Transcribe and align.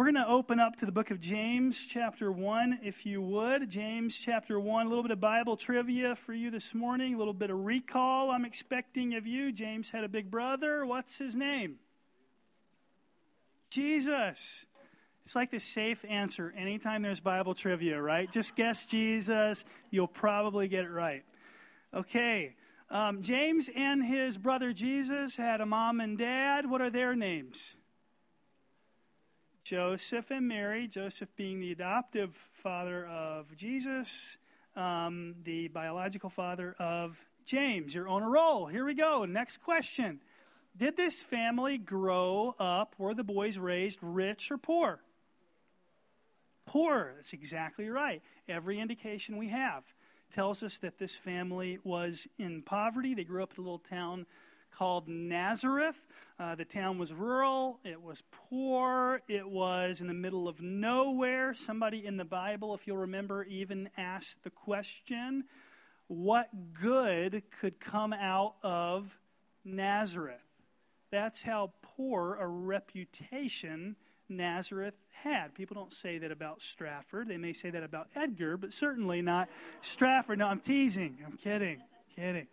We're 0.00 0.10
going 0.10 0.24
to 0.24 0.28
open 0.28 0.58
up 0.58 0.76
to 0.76 0.86
the 0.86 0.92
book 0.92 1.10
of 1.10 1.20
James, 1.20 1.84
chapter 1.84 2.32
1, 2.32 2.78
if 2.82 3.04
you 3.04 3.20
would. 3.20 3.68
James, 3.68 4.16
chapter 4.16 4.58
1, 4.58 4.86
a 4.86 4.88
little 4.88 5.02
bit 5.02 5.10
of 5.10 5.20
Bible 5.20 5.58
trivia 5.58 6.14
for 6.14 6.32
you 6.32 6.50
this 6.50 6.74
morning, 6.74 7.14
a 7.14 7.18
little 7.18 7.34
bit 7.34 7.50
of 7.50 7.62
recall 7.62 8.30
I'm 8.30 8.46
expecting 8.46 9.14
of 9.14 9.26
you. 9.26 9.52
James 9.52 9.90
had 9.90 10.02
a 10.02 10.08
big 10.08 10.30
brother. 10.30 10.86
What's 10.86 11.18
his 11.18 11.36
name? 11.36 11.80
Jesus. 13.68 14.64
It's 15.22 15.36
like 15.36 15.50
the 15.50 15.60
safe 15.60 16.02
answer 16.08 16.50
anytime 16.56 17.02
there's 17.02 17.20
Bible 17.20 17.54
trivia, 17.54 18.00
right? 18.00 18.32
Just 18.32 18.56
guess 18.56 18.86
Jesus, 18.86 19.66
you'll 19.90 20.08
probably 20.08 20.66
get 20.66 20.86
it 20.86 20.90
right. 20.90 21.24
Okay. 21.92 22.54
Um, 22.88 23.20
James 23.20 23.68
and 23.76 24.02
his 24.02 24.38
brother 24.38 24.72
Jesus 24.72 25.36
had 25.36 25.60
a 25.60 25.66
mom 25.66 26.00
and 26.00 26.16
dad. 26.16 26.70
What 26.70 26.80
are 26.80 26.88
their 26.88 27.14
names? 27.14 27.76
Joseph 29.70 30.32
and 30.32 30.48
Mary, 30.48 30.88
Joseph 30.88 31.28
being 31.36 31.60
the 31.60 31.70
adoptive 31.70 32.34
father 32.50 33.06
of 33.06 33.54
Jesus, 33.54 34.36
um, 34.74 35.36
the 35.44 35.68
biological 35.68 36.28
father 36.28 36.74
of 36.80 37.24
James. 37.44 37.94
You're 37.94 38.08
on 38.08 38.24
a 38.24 38.28
roll. 38.28 38.66
Here 38.66 38.84
we 38.84 38.94
go. 38.94 39.24
Next 39.26 39.58
question. 39.58 40.18
Did 40.76 40.96
this 40.96 41.22
family 41.22 41.78
grow 41.78 42.56
up, 42.58 42.96
were 42.98 43.14
the 43.14 43.22
boys 43.22 43.58
raised 43.58 44.00
rich 44.02 44.50
or 44.50 44.58
poor? 44.58 45.02
Poor. 46.66 47.12
That's 47.14 47.32
exactly 47.32 47.88
right. 47.88 48.22
Every 48.48 48.80
indication 48.80 49.36
we 49.36 49.50
have 49.50 49.84
tells 50.32 50.64
us 50.64 50.78
that 50.78 50.98
this 50.98 51.16
family 51.16 51.78
was 51.84 52.26
in 52.38 52.62
poverty. 52.62 53.14
They 53.14 53.22
grew 53.22 53.44
up 53.44 53.52
in 53.56 53.62
a 53.62 53.64
little 53.64 53.78
town 53.78 54.26
called 54.70 55.08
Nazareth. 55.08 56.06
Uh, 56.38 56.54
the 56.54 56.64
town 56.64 56.98
was 56.98 57.12
rural, 57.12 57.80
it 57.84 58.00
was 58.02 58.22
poor, 58.30 59.20
it 59.28 59.48
was 59.48 60.00
in 60.00 60.06
the 60.06 60.14
middle 60.14 60.48
of 60.48 60.62
nowhere. 60.62 61.52
Somebody 61.52 62.06
in 62.06 62.16
the 62.16 62.24
Bible, 62.24 62.74
if 62.74 62.86
you'll 62.86 62.96
remember, 62.96 63.44
even 63.44 63.90
asked 63.98 64.42
the 64.42 64.50
question 64.50 65.44
what 66.08 66.48
good 66.72 67.42
could 67.60 67.78
come 67.78 68.12
out 68.12 68.54
of 68.62 69.16
Nazareth? 69.64 70.40
That's 71.12 71.42
how 71.42 71.72
poor 71.82 72.36
a 72.36 72.46
reputation 72.46 73.96
Nazareth 74.28 74.94
had. 75.12 75.54
People 75.54 75.74
don't 75.74 75.92
say 75.92 76.18
that 76.18 76.30
about 76.30 76.62
Stratford. 76.62 77.28
They 77.28 77.36
may 77.36 77.52
say 77.52 77.70
that 77.70 77.82
about 77.82 78.08
Edgar, 78.16 78.56
but 78.56 78.72
certainly 78.72 79.22
not 79.22 79.50
Stratford. 79.80 80.38
No, 80.38 80.46
I'm 80.46 80.60
teasing. 80.60 81.18
I'm 81.24 81.36
kidding. 81.36 81.82
Kidding. 82.14 82.46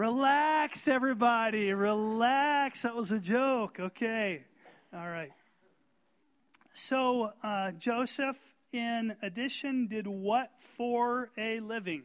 Relax, 0.00 0.88
everybody. 0.88 1.74
Relax. 1.74 2.84
That 2.84 2.96
was 2.96 3.12
a 3.12 3.18
joke. 3.18 3.78
Okay. 3.78 4.44
All 4.94 5.06
right. 5.06 5.30
So, 6.72 7.34
uh, 7.42 7.72
Joseph, 7.72 8.38
in 8.72 9.14
addition, 9.20 9.88
did 9.88 10.06
what 10.06 10.52
for 10.58 11.28
a 11.36 11.60
living? 11.60 12.04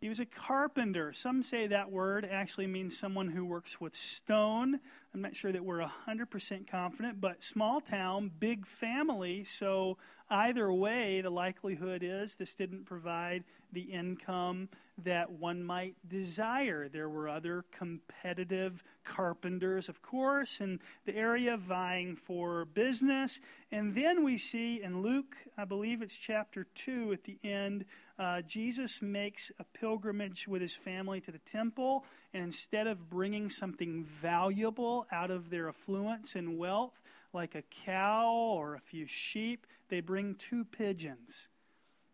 He 0.00 0.08
was 0.08 0.18
a 0.18 0.24
carpenter. 0.24 1.12
Some 1.12 1.42
say 1.42 1.66
that 1.66 1.90
word 1.90 2.26
actually 2.30 2.66
means 2.66 2.96
someone 2.96 3.28
who 3.28 3.44
works 3.44 3.82
with 3.82 3.94
stone. 3.94 4.80
I'm 5.12 5.20
not 5.20 5.36
sure 5.36 5.52
that 5.52 5.62
we're 5.62 5.84
100% 5.84 6.66
confident, 6.66 7.20
but 7.20 7.42
small 7.42 7.82
town, 7.82 8.30
big 8.38 8.66
family. 8.66 9.44
So, 9.44 9.98
either 10.30 10.72
way, 10.72 11.20
the 11.20 11.28
likelihood 11.28 12.02
is 12.02 12.36
this 12.36 12.54
didn't 12.54 12.86
provide 12.86 13.44
the 13.72 13.82
income 13.82 14.70
that 15.04 15.32
one 15.32 15.62
might 15.62 15.96
desire. 16.06 16.88
There 16.88 17.08
were 17.08 17.28
other 17.28 17.64
competitive 17.70 18.82
carpenters, 19.04 19.88
of 19.88 20.02
course, 20.02 20.60
in 20.60 20.80
the 21.04 21.16
area 21.16 21.56
vying 21.56 22.16
for 22.16 22.64
business. 22.64 23.40
And 23.70 23.94
then 23.94 24.24
we 24.24 24.38
see 24.38 24.82
in 24.82 25.02
Luke, 25.02 25.36
I 25.56 25.64
believe 25.64 26.02
it's 26.02 26.16
chapter 26.16 26.66
2 26.74 27.12
at 27.12 27.24
the 27.24 27.38
end, 27.42 27.84
uh, 28.20 28.42
Jesus 28.42 29.00
makes 29.00 29.50
a 29.58 29.64
pilgrimage 29.64 30.46
with 30.46 30.60
his 30.60 30.76
family 30.76 31.22
to 31.22 31.32
the 31.32 31.38
temple. 31.38 32.04
And 32.34 32.44
instead 32.44 32.86
of 32.86 33.08
bringing 33.08 33.48
something 33.48 34.04
valuable 34.04 35.06
out 35.10 35.30
of 35.30 35.48
their 35.48 35.68
affluence 35.68 36.34
and 36.34 36.58
wealth, 36.58 37.00
like 37.32 37.54
a 37.54 37.62
cow 37.62 38.30
or 38.30 38.74
a 38.74 38.80
few 38.80 39.06
sheep, 39.06 39.66
they 39.88 40.00
bring 40.00 40.34
two 40.34 40.66
pigeons. 40.66 41.48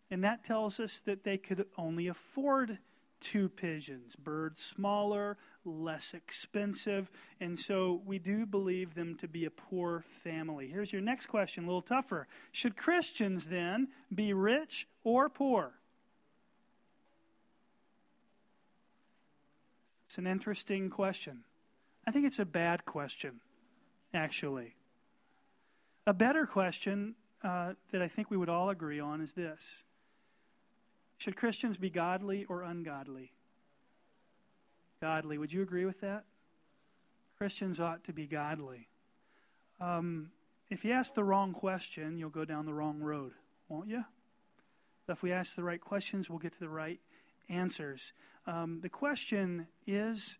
And 0.08 0.22
that 0.22 0.44
tells 0.44 0.78
us 0.78 1.00
that 1.00 1.24
they 1.24 1.38
could 1.38 1.66
only 1.76 2.06
afford 2.06 2.78
two 3.18 3.48
pigeons, 3.48 4.14
birds 4.14 4.60
smaller, 4.60 5.36
less 5.64 6.14
expensive, 6.14 7.10
and 7.40 7.58
so 7.58 8.00
we 8.04 8.18
do 8.18 8.46
believe 8.46 8.94
them 8.94 9.16
to 9.16 9.26
be 9.26 9.44
a 9.46 9.50
poor 9.50 10.04
family. 10.06 10.68
Here's 10.68 10.92
your 10.92 11.02
next 11.02 11.26
question, 11.26 11.64
a 11.64 11.66
little 11.66 11.82
tougher. 11.82 12.28
Should 12.52 12.76
Christians 12.76 13.46
then 13.46 13.88
be 14.14 14.32
rich 14.32 14.86
or 15.02 15.28
poor? 15.28 15.72
It's 20.06 20.18
an 20.18 20.26
interesting 20.26 20.88
question. 20.88 21.44
I 22.06 22.12
think 22.12 22.26
it's 22.26 22.38
a 22.38 22.44
bad 22.44 22.84
question, 22.84 23.40
actually. 24.14 24.76
A 26.06 26.14
better 26.14 26.46
question 26.46 27.16
uh, 27.42 27.74
that 27.90 28.00
I 28.00 28.08
think 28.08 28.30
we 28.30 28.36
would 28.36 28.48
all 28.48 28.70
agree 28.70 29.00
on 29.00 29.20
is 29.20 29.32
this 29.32 29.82
should 31.18 31.36
Christians 31.36 31.76
be 31.76 31.90
godly 31.90 32.44
or 32.44 32.62
ungodly? 32.62 33.32
Godly. 35.00 35.38
Would 35.38 35.52
you 35.52 35.62
agree 35.62 35.84
with 35.84 36.00
that? 36.00 36.24
Christians 37.38 37.80
ought 37.80 38.04
to 38.04 38.12
be 38.12 38.26
godly. 38.26 38.88
Um, 39.80 40.30
if 40.70 40.84
you 40.84 40.92
ask 40.92 41.14
the 41.14 41.24
wrong 41.24 41.52
question, 41.52 42.18
you'll 42.18 42.30
go 42.30 42.44
down 42.44 42.64
the 42.64 42.74
wrong 42.74 43.00
road, 43.00 43.32
won't 43.68 43.88
you? 43.88 44.04
But 45.06 45.14
if 45.14 45.22
we 45.22 45.32
ask 45.32 45.54
the 45.54 45.62
right 45.62 45.80
questions, 45.80 46.28
we'll 46.28 46.38
get 46.38 46.52
to 46.54 46.60
the 46.60 46.68
right 46.68 47.00
answers. 47.48 48.12
Um, 48.46 48.80
the 48.82 48.88
question 48.88 49.66
is 49.86 50.38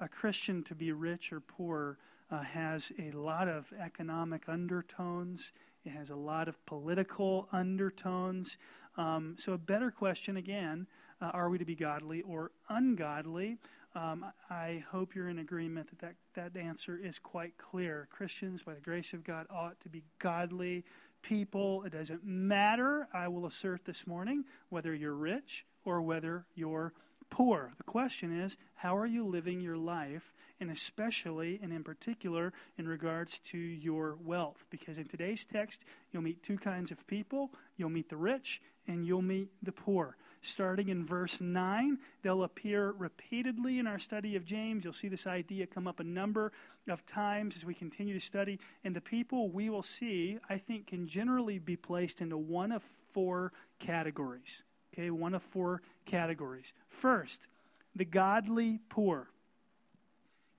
a 0.00 0.08
Christian 0.08 0.62
to 0.64 0.74
be 0.74 0.92
rich 0.92 1.32
or 1.32 1.40
poor 1.40 1.98
uh, 2.30 2.42
has 2.42 2.90
a 2.98 3.12
lot 3.12 3.48
of 3.48 3.72
economic 3.80 4.48
undertones. 4.48 5.52
It 5.84 5.90
has 5.90 6.10
a 6.10 6.16
lot 6.16 6.48
of 6.48 6.64
political 6.66 7.48
undertones. 7.52 8.56
Um, 8.96 9.36
so, 9.38 9.52
a 9.52 9.58
better 9.58 9.90
question 9.90 10.36
again 10.36 10.86
uh, 11.20 11.26
are 11.26 11.48
we 11.48 11.58
to 11.58 11.64
be 11.64 11.76
godly 11.76 12.22
or 12.22 12.50
ungodly? 12.68 13.58
Um, 13.94 14.26
I 14.50 14.84
hope 14.90 15.14
you're 15.14 15.28
in 15.28 15.38
agreement 15.38 15.90
that, 16.00 16.16
that 16.34 16.54
that 16.54 16.60
answer 16.60 16.98
is 16.98 17.18
quite 17.18 17.56
clear. 17.58 18.08
Christians, 18.10 18.64
by 18.64 18.74
the 18.74 18.80
grace 18.80 19.12
of 19.12 19.22
God, 19.22 19.46
ought 19.50 19.78
to 19.80 19.88
be 19.88 20.02
godly 20.18 20.84
people. 21.22 21.84
It 21.84 21.92
doesn't 21.92 22.24
matter, 22.24 23.06
I 23.14 23.28
will 23.28 23.46
assert 23.46 23.84
this 23.84 24.06
morning, 24.06 24.44
whether 24.68 24.92
you're 24.92 25.14
rich 25.14 25.64
or 25.84 26.02
whether 26.02 26.46
you're 26.54 26.92
poor. 27.30 27.72
The 27.78 27.84
question 27.84 28.38
is, 28.38 28.56
how 28.76 28.96
are 28.96 29.06
you 29.06 29.26
living 29.26 29.60
your 29.60 29.76
life, 29.76 30.32
and 30.60 30.70
especially 30.70 31.58
and 31.62 31.72
in 31.72 31.82
particular 31.82 32.52
in 32.78 32.86
regards 32.86 33.38
to 33.40 33.58
your 33.58 34.16
wealth? 34.22 34.66
Because 34.70 34.98
in 34.98 35.06
today's 35.06 35.44
text, 35.44 35.82
you'll 36.12 36.22
meet 36.22 36.42
two 36.42 36.58
kinds 36.58 36.90
of 36.90 37.06
people 37.06 37.50
you'll 37.76 37.90
meet 37.90 38.08
the 38.08 38.16
rich 38.16 38.62
and 38.86 39.04
you'll 39.04 39.22
meet 39.22 39.48
the 39.62 39.72
poor. 39.72 40.16
Starting 40.42 40.90
in 40.90 41.04
verse 41.04 41.40
9, 41.40 41.98
they'll 42.22 42.44
appear 42.44 42.92
repeatedly 42.92 43.78
in 43.78 43.86
our 43.86 43.98
study 43.98 44.36
of 44.36 44.44
James. 44.44 44.84
You'll 44.84 44.92
see 44.92 45.08
this 45.08 45.26
idea 45.26 45.66
come 45.66 45.88
up 45.88 46.00
a 46.00 46.04
number 46.04 46.52
of 46.86 47.06
times 47.06 47.56
as 47.56 47.64
we 47.64 47.72
continue 47.72 48.12
to 48.12 48.20
study. 48.20 48.60
And 48.84 48.94
the 48.94 49.00
people 49.00 49.48
we 49.48 49.70
will 49.70 49.82
see, 49.82 50.38
I 50.48 50.58
think, 50.58 50.88
can 50.88 51.06
generally 51.06 51.58
be 51.58 51.76
placed 51.76 52.20
into 52.20 52.36
one 52.36 52.72
of 52.72 52.82
four 52.82 53.52
categories. 53.78 54.62
Okay, 54.94 55.10
one 55.10 55.34
of 55.34 55.42
four 55.42 55.82
categories. 56.06 56.72
First, 56.88 57.48
the 57.96 58.04
godly 58.04 58.78
poor. 58.88 59.28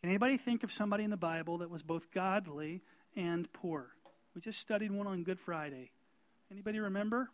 Can 0.01 0.09
anybody 0.09 0.35
think 0.35 0.63
of 0.63 0.73
somebody 0.73 1.05
in 1.05 1.09
the 1.09 1.17
Bible 1.17 1.59
that 1.59 1.69
was 1.69 1.83
both 1.83 2.11
godly 2.11 2.81
and 3.15 3.51
poor? 3.53 3.91
We 4.35 4.41
just 4.41 4.59
studied 4.59 4.91
one 4.91 5.07
on 5.07 5.23
Good 5.23 5.39
Friday. 5.39 5.91
Anybody 6.51 6.79
remember? 6.79 7.29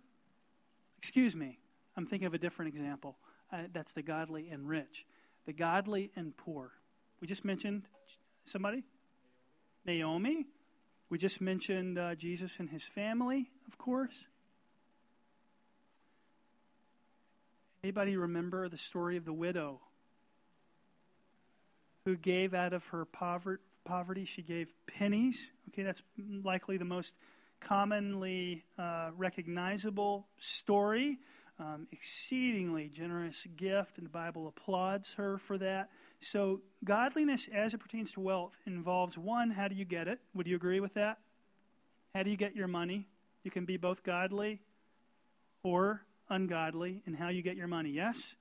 Excuse 1.00 1.36
me, 1.36 1.58
I'm 1.98 2.06
thinking 2.06 2.28
of 2.28 2.36
a 2.36 2.38
different 2.38 2.70
example. 2.70 3.18
Uh, 3.52 3.64
that's 3.74 3.94
the 3.94 4.04
godly 4.04 4.50
and 4.50 4.70
rich. 4.70 5.08
The 5.48 5.54
godly 5.54 6.12
and 6.16 6.38
poor. 6.38 6.72
We 7.20 7.26
just 7.28 7.44
mentioned 7.44 7.88
somebody? 8.46 8.84
Naomi. 9.86 10.46
We 11.10 11.18
just 11.18 11.42
mentioned 11.42 11.98
uh, 11.98 12.14
Jesus 12.14 12.60
and 12.60 12.70
his 12.70 12.86
family, 12.86 13.50
of 13.68 13.80
course. 13.80 14.28
Anybody 17.84 18.16
remember 18.16 18.70
the 18.70 18.78
story 18.78 19.18
of 19.18 19.26
the 19.26 19.34
widow 19.34 19.82
who 22.06 22.16
gave 22.16 22.54
out 22.54 22.74
of 22.74 22.86
her 22.88 23.06
poverty? 23.06 24.26
She 24.26 24.44
gave 24.44 24.76
pennies. 24.86 25.50
Okay, 25.70 25.82
that's 25.82 26.04
likely 26.44 26.78
the 26.78 26.86
most 26.86 27.16
commonly 27.60 28.66
uh, 28.78 29.10
recognizable 29.18 30.28
story. 30.38 31.20
Um, 31.60 31.88
exceedingly 31.92 32.90
generous 32.90 33.48
gift, 33.56 33.98
and 33.98 34.06
the 34.06 34.12
Bible 34.12 34.48
applauds 34.48 35.14
her 35.16 35.38
for 35.38 35.60
that. 35.60 35.90
So, 36.20 36.62
godliness 36.84 37.48
as 37.54 37.76
it 37.76 37.78
pertains 37.78 38.12
to 38.14 38.20
wealth 38.20 38.58
involves 38.66 39.16
one, 39.16 39.52
how 39.52 39.68
do 39.68 39.76
you 39.76 39.86
get 39.86 40.08
it? 40.08 40.20
Would 40.34 40.48
you 40.48 40.56
agree 40.56 40.80
with 40.80 40.96
that? 40.96 41.20
How 42.16 42.24
do 42.24 42.32
you 42.32 42.38
get 42.38 42.56
your 42.56 42.68
money? 42.68 43.08
You 43.44 43.52
can 43.52 43.66
be 43.66 43.78
both 43.78 44.02
godly 44.02 44.62
or 45.64 46.02
ungodly 46.32 47.04
in 47.06 47.14
how 47.14 47.30
you 47.30 47.44
get 47.44 47.58
your 47.58 47.68
money, 47.68 47.92
yes? 47.92 48.36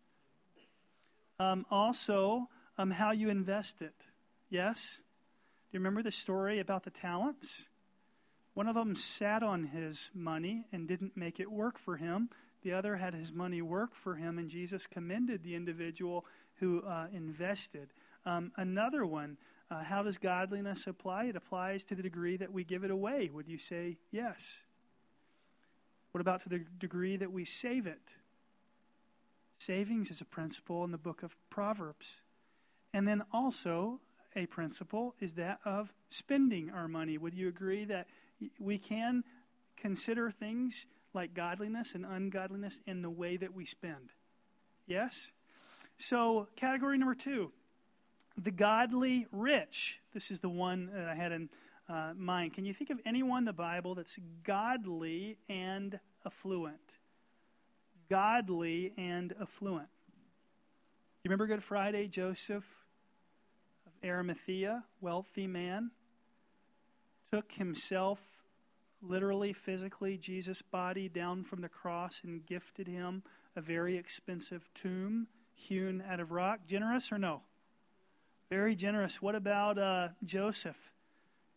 Um, 1.38 1.66
also, 1.70 2.48
um, 2.78 2.90
how 2.90 3.10
you 3.10 3.28
invest 3.28 3.82
it, 3.82 4.06
yes? 4.48 5.00
Do 5.70 5.76
you 5.76 5.80
remember 5.80 6.02
the 6.02 6.10
story 6.10 6.60
about 6.60 6.84
the 6.84 6.90
talents? 6.90 7.68
One 8.54 8.68
of 8.68 8.74
them 8.74 8.94
sat 8.94 9.42
on 9.42 9.64
his 9.64 10.10
money 10.14 10.66
and 10.72 10.88
didn't 10.88 11.16
make 11.16 11.40
it 11.40 11.50
work 11.50 11.78
for 11.78 11.96
him. 11.96 12.30
The 12.62 12.72
other 12.72 12.96
had 12.96 13.14
his 13.14 13.32
money 13.32 13.62
work 13.62 13.94
for 13.94 14.16
him, 14.16 14.38
and 14.38 14.48
Jesus 14.48 14.86
commended 14.86 15.42
the 15.42 15.54
individual 15.54 16.26
who 16.56 16.82
uh, 16.82 17.06
invested. 17.12 17.92
Um, 18.26 18.52
another 18.56 19.06
one, 19.06 19.38
uh, 19.70 19.82
how 19.82 20.02
does 20.02 20.18
godliness 20.18 20.86
apply? 20.86 21.24
It 21.26 21.36
applies 21.36 21.84
to 21.86 21.94
the 21.94 22.02
degree 22.02 22.36
that 22.36 22.52
we 22.52 22.64
give 22.64 22.84
it 22.84 22.90
away. 22.90 23.30
Would 23.32 23.48
you 23.48 23.58
say 23.58 23.98
yes? 24.10 24.62
What 26.12 26.20
about 26.20 26.40
to 26.40 26.48
the 26.48 26.64
degree 26.78 27.16
that 27.16 27.32
we 27.32 27.44
save 27.44 27.86
it? 27.86 28.14
Savings 29.58 30.10
is 30.10 30.20
a 30.20 30.24
principle 30.24 30.84
in 30.84 30.90
the 30.90 30.98
book 30.98 31.22
of 31.22 31.36
Proverbs. 31.50 32.20
And 32.92 33.06
then 33.06 33.22
also, 33.32 34.00
a 34.34 34.46
principle 34.46 35.14
is 35.20 35.32
that 35.32 35.60
of 35.64 35.92
spending 36.08 36.70
our 36.70 36.88
money. 36.88 37.18
Would 37.18 37.34
you 37.34 37.48
agree 37.48 37.84
that 37.84 38.06
we 38.58 38.78
can 38.78 39.24
consider 39.76 40.30
things 40.30 40.86
like 41.12 41.34
godliness 41.34 41.94
and 41.94 42.04
ungodliness 42.04 42.80
in 42.86 43.02
the 43.02 43.10
way 43.10 43.36
that 43.36 43.54
we 43.54 43.64
spend? 43.64 44.12
Yes? 44.86 45.30
So, 45.98 46.48
category 46.56 46.98
number 46.98 47.14
two 47.14 47.52
the 48.36 48.50
godly 48.50 49.26
rich. 49.32 50.00
This 50.14 50.30
is 50.30 50.40
the 50.40 50.48
one 50.48 50.90
that 50.94 51.08
I 51.08 51.14
had 51.14 51.32
in 51.32 51.50
uh, 51.90 52.12
mind. 52.16 52.54
Can 52.54 52.64
you 52.64 52.72
think 52.72 52.90
of 52.90 53.00
anyone 53.04 53.40
in 53.40 53.44
the 53.44 53.52
Bible 53.52 53.94
that's 53.94 54.18
godly 54.44 55.38
and 55.48 55.98
affluent? 56.24 56.98
Godly 58.08 58.92
and 58.96 59.34
affluent. 59.40 59.88
You 61.24 61.28
remember 61.28 61.46
Good 61.46 61.62
Friday, 61.62 62.06
Joseph 62.06 62.84
of 63.86 63.92
Arimathea, 64.04 64.84
wealthy 65.00 65.46
man, 65.46 65.90
took 67.32 67.52
himself, 67.52 68.44
literally, 69.02 69.52
physically, 69.52 70.16
Jesus' 70.16 70.62
body 70.62 71.08
down 71.08 71.42
from 71.42 71.60
the 71.60 71.68
cross 71.68 72.20
and 72.22 72.46
gifted 72.46 72.86
him 72.86 73.22
a 73.56 73.60
very 73.60 73.96
expensive 73.96 74.68
tomb 74.74 75.26
hewn 75.52 76.02
out 76.08 76.20
of 76.20 76.30
rock. 76.30 76.60
Generous 76.66 77.10
or 77.12 77.18
no? 77.18 77.42
Very 78.48 78.74
generous. 78.74 79.20
What 79.20 79.34
about 79.34 79.78
uh, 79.78 80.08
Joseph? 80.24 80.90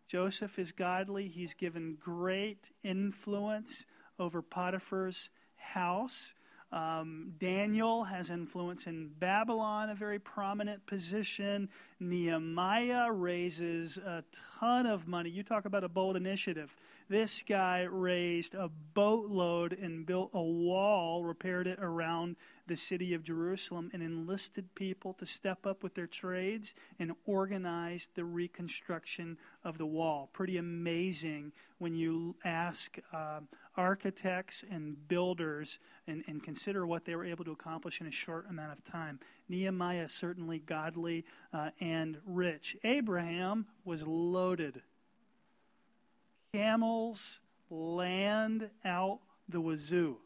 Joseph 0.07 0.59
is 0.59 0.71
godly. 0.71 1.27
He's 1.27 1.53
given 1.53 1.97
great 1.99 2.71
influence 2.83 3.85
over 4.19 4.41
Potiphar's 4.41 5.29
house. 5.55 6.33
Um, 6.73 7.33
Daniel 7.37 8.05
has 8.05 8.31
influence 8.31 8.87
in 8.87 9.11
Babylon, 9.19 9.91
a 9.91 9.95
very 9.95 10.17
prominent 10.17 10.87
position. 10.87 11.69
Nehemiah 11.99 13.11
raises 13.11 13.99
a 13.99 14.23
ton 14.59 14.87
of 14.87 15.07
money. 15.07 15.29
You 15.29 15.43
talk 15.43 15.65
about 15.65 15.83
a 15.83 15.87
bold 15.87 16.15
initiative. 16.15 16.75
This 17.07 17.43
guy 17.43 17.81
raised 17.83 18.55
a 18.55 18.71
boatload 18.95 19.73
and 19.73 20.03
built 20.03 20.31
a 20.33 20.41
wall, 20.41 21.23
repaired 21.23 21.67
it 21.67 21.77
around 21.79 22.37
the 22.65 22.75
city 22.75 23.13
of 23.13 23.23
Jerusalem, 23.23 23.91
and 23.93 24.01
enlisted 24.01 24.73
people 24.73 25.13
to 25.15 25.27
step 25.27 25.67
up 25.67 25.83
with 25.83 25.93
their 25.93 26.07
trades 26.07 26.73
and 26.97 27.13
organize 27.27 28.09
the 28.15 28.25
reconstruction 28.25 29.37
of 29.63 29.77
the 29.77 29.85
wall. 29.85 30.31
Pretty 30.33 30.57
amazing 30.57 31.51
when 31.77 31.93
you 31.93 32.35
ask 32.43 32.97
uh, 33.13 33.41
architects 33.75 34.63
and 34.69 35.07
builders 35.07 35.79
and, 36.07 36.23
and 36.27 36.43
consider 36.43 36.85
what 36.85 37.05
they 37.05 37.15
were 37.15 37.25
able 37.25 37.45
to 37.45 37.51
accomplish 37.51 38.01
in 38.01 38.07
a 38.07 38.11
short 38.11 38.49
amount 38.49 38.71
of 38.71 38.83
time. 38.83 39.19
Nehemiah 39.49 40.09
certainly 40.09 40.59
godly 40.59 41.25
uh, 41.53 41.71
and 41.79 42.17
rich. 42.25 42.75
Abraham 42.83 43.67
was 43.85 44.05
loaded. 44.05 44.81
Camels, 46.53 47.39
land 47.69 48.69
out 48.85 49.19
the 49.49 49.59
wazoo. 49.59 50.17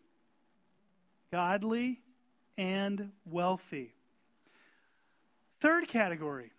Godly 1.31 2.01
and 2.57 3.11
wealthy. 3.25 3.93
Third 5.59 5.87
category 5.87 6.51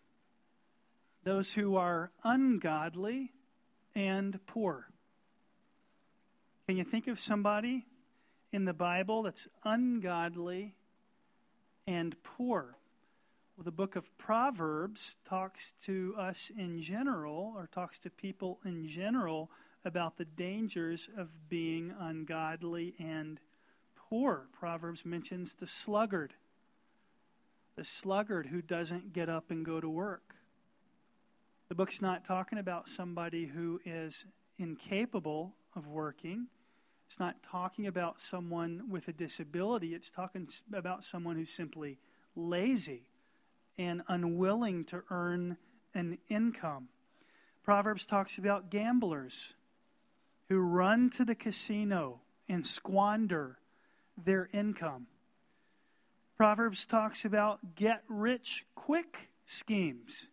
those 1.25 1.53
who 1.53 1.77
are 1.77 2.11
ungodly 2.25 3.33
and 3.95 4.39
poor. 4.47 4.89
Can 6.69 6.77
you 6.77 6.85
think 6.85 7.07
of 7.07 7.19
somebody 7.19 7.87
in 8.53 8.67
the 8.67 8.75
Bible 8.75 9.23
that's 9.23 9.49
ungodly 9.65 10.75
and 11.87 12.15
poor? 12.23 12.77
Well, 13.57 13.65
the 13.65 13.73
book 13.73 13.97
of 13.97 14.19
Proverbs 14.19 15.17
talks 15.27 15.73
to 15.85 16.15
us 16.19 16.51
in 16.55 16.83
general, 16.83 17.55
or 17.57 17.69
talks 17.73 17.99
to 18.01 18.11
people 18.11 18.59
in 18.67 18.87
general, 18.87 19.51
about 19.83 20.19
the 20.19 20.27
dangers 20.27 21.09
of 21.17 21.49
being 21.49 21.95
ungodly 21.99 22.95
and 22.99 23.41
poor. 23.97 24.49
Proverbs 24.53 25.07
mentions 25.07 25.55
the 25.55 25.67
sluggard, 25.67 26.35
the 27.77 27.85
sluggard 27.85 28.49
who 28.49 28.61
doesn't 28.61 29.15
get 29.15 29.31
up 29.31 29.51
and 29.51 29.65
go 29.65 29.81
to 29.81 29.89
work. 29.89 30.35
The 31.71 31.75
book's 31.75 32.03
not 32.03 32.27
talking 32.27 32.59
about 32.59 32.91
somebody 32.91 33.47
who 33.47 33.81
is 33.87 34.27
incapable 34.59 35.55
of 35.75 35.87
working. 35.87 36.49
It's 37.09 37.19
not 37.19 37.43
talking 37.43 37.87
about 37.87 38.21
someone 38.21 38.91
with 38.91 39.09
a 39.09 39.15
disability. 39.15 39.95
It's 39.95 40.11
talking 40.11 40.47
about 40.75 41.03
someone 41.03 41.37
who's 41.37 41.49
simply 41.49 41.97
lazy 42.37 43.09
and 43.79 44.03
unwilling 44.09 44.85
to 44.85 45.03
earn 45.09 45.57
an 45.95 46.19
income. 46.29 46.89
Proverbs 47.65 48.05
talks 48.05 48.37
about 48.37 48.69
gamblers 48.69 49.55
who 50.51 50.59
run 50.59 51.09
to 51.09 51.25
the 51.25 51.35
casino 51.35 52.21
and 52.47 52.67
squander 52.67 53.59
their 54.23 54.51
income. 54.53 55.07
Proverbs 56.37 56.85
talks 56.85 57.25
about 57.25 57.75
get 57.75 58.05
rich 58.07 58.67
quick 58.75 59.31
schemes 59.47 60.29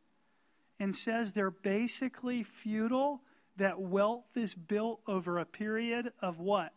and 0.77 0.93
says 0.93 1.31
they're 1.31 1.49
basically 1.49 2.43
futile, 2.43 3.21
that 3.57 3.79
wealth 3.79 4.35
is 4.35 4.55
built 4.55 5.01
over 5.07 5.37
a 5.37 5.45
period 5.45 6.11
of 6.21 6.39
what? 6.39 6.73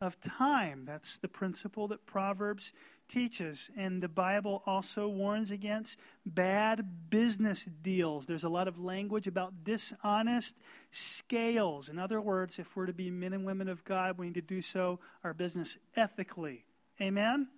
Of 0.00 0.20
time. 0.20 0.84
That's 0.84 1.16
the 1.16 1.28
principle 1.28 1.88
that 1.88 2.06
Proverbs 2.06 2.72
teaches. 3.08 3.70
And 3.76 4.02
the 4.02 4.08
Bible 4.08 4.62
also 4.66 5.06
warns 5.06 5.50
against 5.50 5.98
bad 6.26 7.10
business 7.10 7.66
deals. 7.66 8.26
There's 8.26 8.44
a 8.44 8.48
lot 8.48 8.66
of 8.66 8.78
language 8.78 9.26
about 9.26 9.62
dishonest 9.62 10.56
scales. 10.90 11.88
In 11.88 11.98
other 11.98 12.20
words, 12.20 12.58
if 12.58 12.74
we're 12.74 12.86
to 12.86 12.92
be 12.92 13.10
men 13.10 13.32
and 13.32 13.44
women 13.44 13.68
of 13.68 13.84
God, 13.84 14.18
we 14.18 14.26
need 14.26 14.34
to 14.34 14.40
do 14.40 14.60
so 14.60 14.98
our 15.22 15.34
business 15.34 15.78
ethically. 15.94 16.64
Amen? 17.00 17.48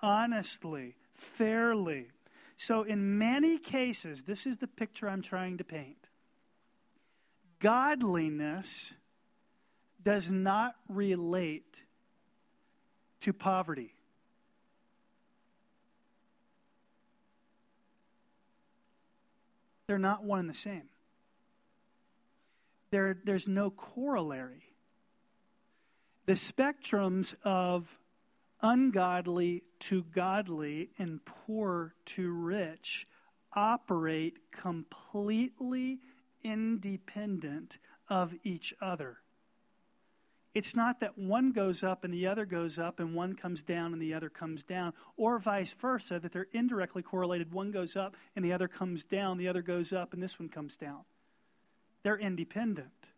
Honestly, 0.00 0.96
fairly. 1.14 2.08
So, 2.56 2.82
in 2.82 3.16
many 3.16 3.56
cases, 3.56 4.24
this 4.24 4.46
is 4.46 4.58
the 4.58 4.66
picture 4.66 5.08
I'm 5.08 5.22
trying 5.22 5.56
to 5.58 5.64
paint. 5.64 6.09
Godliness 7.60 8.94
does 10.02 10.30
not 10.30 10.74
relate 10.88 11.82
to 13.20 13.32
poverty. 13.32 13.94
They're 19.86 19.98
not 19.98 20.24
one 20.24 20.40
and 20.40 20.48
the 20.48 20.54
same. 20.54 20.88
There, 22.90 23.18
there's 23.24 23.46
no 23.46 23.70
corollary. 23.70 24.62
The 26.26 26.32
spectrums 26.32 27.34
of 27.44 27.98
ungodly 28.62 29.64
to 29.80 30.04
godly 30.04 30.90
and 30.98 31.24
poor 31.24 31.94
to 32.04 32.30
rich 32.30 33.06
operate 33.52 34.52
completely 34.52 35.98
independent 36.42 37.78
of 38.08 38.34
each 38.42 38.74
other. 38.80 39.18
It's 40.52 40.74
not 40.74 40.98
that 41.00 41.16
one 41.16 41.52
goes 41.52 41.84
up 41.84 42.02
and 42.02 42.12
the 42.12 42.26
other 42.26 42.44
goes 42.44 42.78
up 42.78 42.98
and 42.98 43.14
one 43.14 43.34
comes 43.34 43.62
down 43.62 43.92
and 43.92 44.02
the 44.02 44.12
other 44.12 44.28
comes 44.28 44.64
down, 44.64 44.94
or 45.16 45.38
vice 45.38 45.72
versa, 45.72 46.18
that 46.18 46.32
they're 46.32 46.48
indirectly 46.50 47.02
correlated. 47.02 47.52
One 47.52 47.70
goes 47.70 47.94
up 47.94 48.16
and 48.34 48.44
the 48.44 48.52
other 48.52 48.66
comes 48.66 49.04
down, 49.04 49.38
the 49.38 49.46
other 49.46 49.62
goes 49.62 49.92
up 49.92 50.12
and 50.12 50.20
this 50.20 50.40
one 50.40 50.48
comes 50.48 50.76
down. 50.76 51.04
They're 52.02 52.18
independent. 52.18 53.10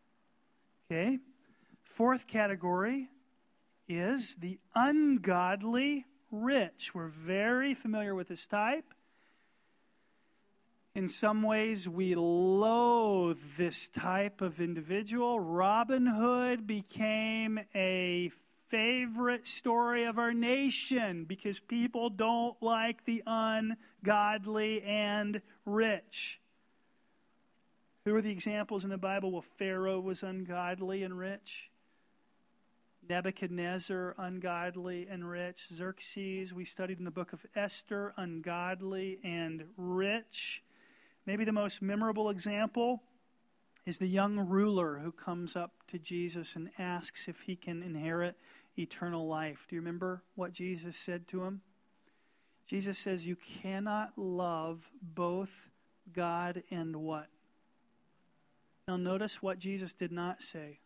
Okay? 0.91 1.21
Fourth 1.83 2.26
category 2.26 3.09
is 3.88 4.35
the 4.35 4.59
ungodly 4.75 6.05
rich. 6.31 6.95
We're 6.95 7.09
very 7.09 7.73
familiar 7.73 8.14
with 8.14 8.29
this 8.29 8.47
type. 8.47 8.93
In 10.95 11.09
some 11.09 11.43
ways, 11.43 11.89
we 11.89 12.15
loathe 12.15 13.41
this 13.57 13.89
type 13.89 14.43
of 14.43 14.61
individual. 14.61 15.41
Robin 15.41 16.07
Hood 16.07 16.67
became 16.67 17.59
a 17.75 18.31
favorite 18.69 19.47
story 19.47 20.05
of 20.05 20.19
our 20.19 20.35
nation 20.35 21.25
because 21.25 21.59
people 21.59 22.11
don't 22.11 22.63
like 22.63 23.07
the 23.07 23.23
ungodly 23.27 24.83
and 24.83 25.41
rich. 25.65 26.41
Who 28.05 28.15
are 28.15 28.21
the 28.21 28.33
examples 28.33 28.85
in 28.85 28.91
the 28.91 28.99
Bible? 28.99 29.33
Well, 29.33 29.41
Pharaoh 29.41 30.01
was 30.01 30.23
ungodly 30.23 31.05
and 31.05 31.19
rich. 31.19 31.71
Nebuchadnezzar, 33.09 34.15
ungodly 34.19 35.07
and 35.09 35.27
rich. 35.27 35.69
Xerxes, 35.73 36.53
we 36.53 36.67
studied 36.67 36.99
in 36.99 37.07
the 37.07 37.11
book 37.11 37.33
of 37.33 37.47
Esther, 37.57 38.13
ungodly 38.19 39.21
and 39.25 39.65
rich. 39.79 40.63
Maybe 41.26 41.45
the 41.45 41.52
most 41.52 41.83
memorable 41.83 42.31
example 42.31 43.02
is 43.87 43.99
the 43.99 44.07
young 44.07 44.38
ruler 44.38 45.00
who 45.02 45.12
comes 45.12 45.57
up 45.57 45.73
to 45.88 45.99
Jesus 45.99 46.57
and 46.57 46.71
asks 46.79 47.29
if 47.29 47.43
he 47.43 47.57
can 47.57 47.83
inherit 47.83 48.37
eternal 48.79 49.26
life. 49.26 49.67
Do 49.69 49.76
you 49.76 49.81
remember 49.81 50.23
what 50.35 50.52
Jesus 50.52 50.97
said 50.97 51.26
to 51.29 51.45
him? 51.45 51.62
Jesus 52.67 52.99
says, 52.99 53.26
You 53.26 53.37
cannot 53.37 54.12
love 54.17 54.91
both 55.02 55.69
God 56.12 56.62
and 56.71 56.97
what? 56.97 57.26
Now, 58.88 58.97
notice 58.97 59.43
what 59.43 59.59
Jesus 59.59 59.95
did 59.95 60.12
not 60.12 60.43
say. 60.43 60.81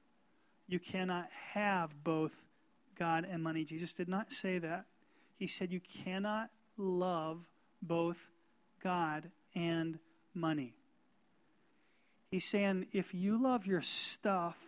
You 0.69 0.79
cannot 0.79 1.29
have 1.53 2.03
both 2.03 2.45
God 2.99 3.27
and 3.31 3.43
money. 3.43 3.65
Jesus 3.65 3.95
did 3.95 4.09
not 4.09 4.33
say 4.33 4.59
that. 4.59 4.87
He 5.39 5.47
said, 5.47 5.71
You 5.71 5.81
cannot 5.81 6.51
love 6.77 7.49
both 7.83 8.31
God 8.83 9.31
and 9.55 9.99
money. 10.37 10.75
He's 12.31 12.45
saying 12.45 12.89
if 12.93 13.15
you 13.15 13.43
love 13.43 13.67
your 13.67 13.83
stuff 13.83 14.59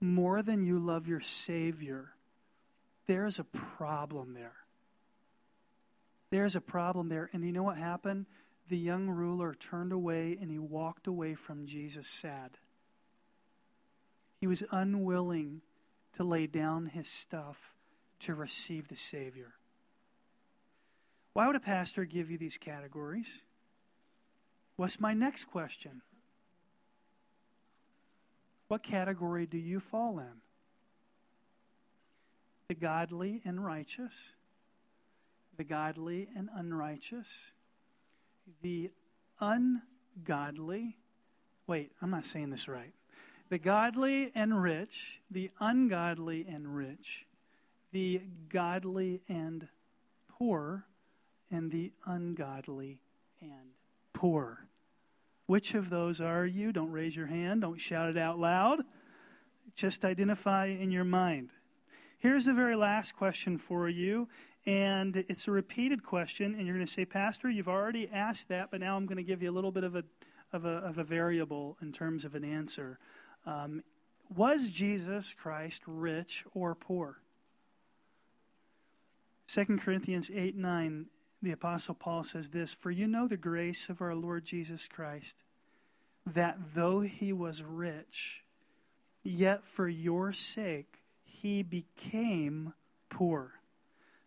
more 0.00 0.42
than 0.42 0.62
you 0.62 0.78
love 0.78 1.08
your 1.08 1.20
Savior, 1.20 2.10
there's 3.06 3.38
a 3.38 3.44
problem 3.44 4.34
there. 4.34 4.56
There's 6.30 6.56
a 6.56 6.60
problem 6.60 7.08
there. 7.08 7.30
And 7.32 7.44
you 7.44 7.52
know 7.52 7.62
what 7.62 7.78
happened? 7.78 8.26
The 8.68 8.76
young 8.76 9.08
ruler 9.08 9.54
turned 9.54 9.92
away 9.92 10.36
and 10.40 10.50
he 10.50 10.58
walked 10.58 11.06
away 11.06 11.34
from 11.34 11.66
Jesus 11.66 12.08
sad. 12.08 12.58
He 14.40 14.46
was 14.46 14.64
unwilling 14.70 15.62
to 16.14 16.24
lay 16.24 16.46
down 16.46 16.86
his 16.86 17.08
stuff 17.08 17.74
to 18.20 18.34
receive 18.34 18.88
the 18.88 18.96
Savior. 18.96 19.54
Why 21.32 21.46
would 21.46 21.56
a 21.56 21.60
pastor 21.60 22.04
give 22.04 22.30
you 22.30 22.38
these 22.38 22.58
categories? 22.58 23.42
What's 24.76 25.00
my 25.00 25.14
next 25.14 25.44
question? 25.44 26.02
What 28.68 28.82
category 28.82 29.46
do 29.46 29.58
you 29.58 29.80
fall 29.80 30.18
in? 30.18 30.42
The 32.68 32.74
godly 32.74 33.40
and 33.44 33.64
righteous, 33.64 34.32
the 35.56 35.64
godly 35.64 36.28
and 36.36 36.50
unrighteous, 36.54 37.52
the 38.60 38.90
ungodly. 39.40 40.96
Wait, 41.66 41.92
I'm 42.02 42.10
not 42.10 42.26
saying 42.26 42.50
this 42.50 42.68
right. 42.68 42.92
The 43.48 43.58
godly 43.58 44.32
and 44.34 44.60
rich, 44.60 45.20
the 45.30 45.50
ungodly 45.60 46.44
and 46.48 46.74
rich, 46.74 47.24
the 47.92 48.20
godly 48.48 49.22
and 49.28 49.68
poor, 50.28 50.86
and 51.50 51.70
the 51.70 51.92
ungodly 52.04 52.98
and 53.40 53.75
poor. 54.16 54.66
Which 55.46 55.74
of 55.74 55.90
those 55.90 56.20
are 56.20 56.46
you? 56.46 56.72
Don't 56.72 56.90
raise 56.90 57.14
your 57.14 57.26
hand. 57.26 57.60
Don't 57.60 57.78
shout 57.78 58.08
it 58.08 58.16
out 58.16 58.38
loud. 58.38 58.80
Just 59.74 60.04
identify 60.04 60.66
in 60.66 60.90
your 60.90 61.04
mind. 61.04 61.50
Here's 62.18 62.46
the 62.46 62.54
very 62.54 62.74
last 62.74 63.14
question 63.14 63.58
for 63.58 63.90
you, 63.90 64.26
and 64.64 65.16
it's 65.28 65.46
a 65.46 65.50
repeated 65.50 66.02
question, 66.02 66.54
and 66.54 66.66
you're 66.66 66.74
going 66.74 66.86
to 66.86 66.90
say, 66.90 67.04
Pastor, 67.04 67.50
you've 67.50 67.68
already 67.68 68.08
asked 68.10 68.48
that, 68.48 68.70
but 68.70 68.80
now 68.80 68.96
I'm 68.96 69.04
going 69.04 69.18
to 69.18 69.22
give 69.22 69.42
you 69.42 69.50
a 69.50 69.52
little 69.52 69.70
bit 69.70 69.84
of 69.84 69.94
a, 69.94 70.04
of 70.50 70.64
a, 70.64 70.78
of 70.78 70.96
a 70.96 71.04
variable 71.04 71.76
in 71.82 71.92
terms 71.92 72.24
of 72.24 72.34
an 72.34 72.42
answer. 72.42 72.98
Um, 73.44 73.82
was 74.34 74.70
Jesus 74.70 75.34
Christ 75.34 75.82
rich 75.86 76.42
or 76.54 76.74
poor? 76.74 77.18
2 79.48 79.76
Corinthians 79.76 80.30
8 80.34 80.56
9 80.56 81.06
the 81.42 81.52
Apostle 81.52 81.94
Paul 81.94 82.24
says 82.24 82.50
this 82.50 82.72
For 82.72 82.90
you 82.90 83.06
know 83.06 83.28
the 83.28 83.36
grace 83.36 83.88
of 83.88 84.00
our 84.00 84.14
Lord 84.14 84.44
Jesus 84.44 84.86
Christ, 84.86 85.36
that 86.26 86.58
though 86.74 87.00
he 87.00 87.32
was 87.32 87.62
rich, 87.62 88.42
yet 89.22 89.64
for 89.64 89.88
your 89.88 90.32
sake 90.32 91.00
he 91.24 91.62
became 91.62 92.72
poor, 93.10 93.52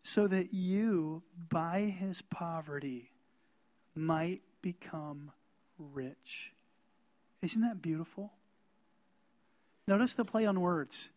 so 0.03 0.27
that 0.27 0.53
you, 0.53 1.23
by 1.49 1.81
his 1.81 2.21
poverty, 2.21 3.11
might 3.95 4.41
become 4.61 5.31
rich. 5.77 6.51
Isn't 7.41 7.61
that 7.61 7.81
beautiful? 7.81 8.33
Notice 9.87 10.15
the 10.15 10.25
play 10.25 10.45
on 10.45 10.61
words. 10.61 11.09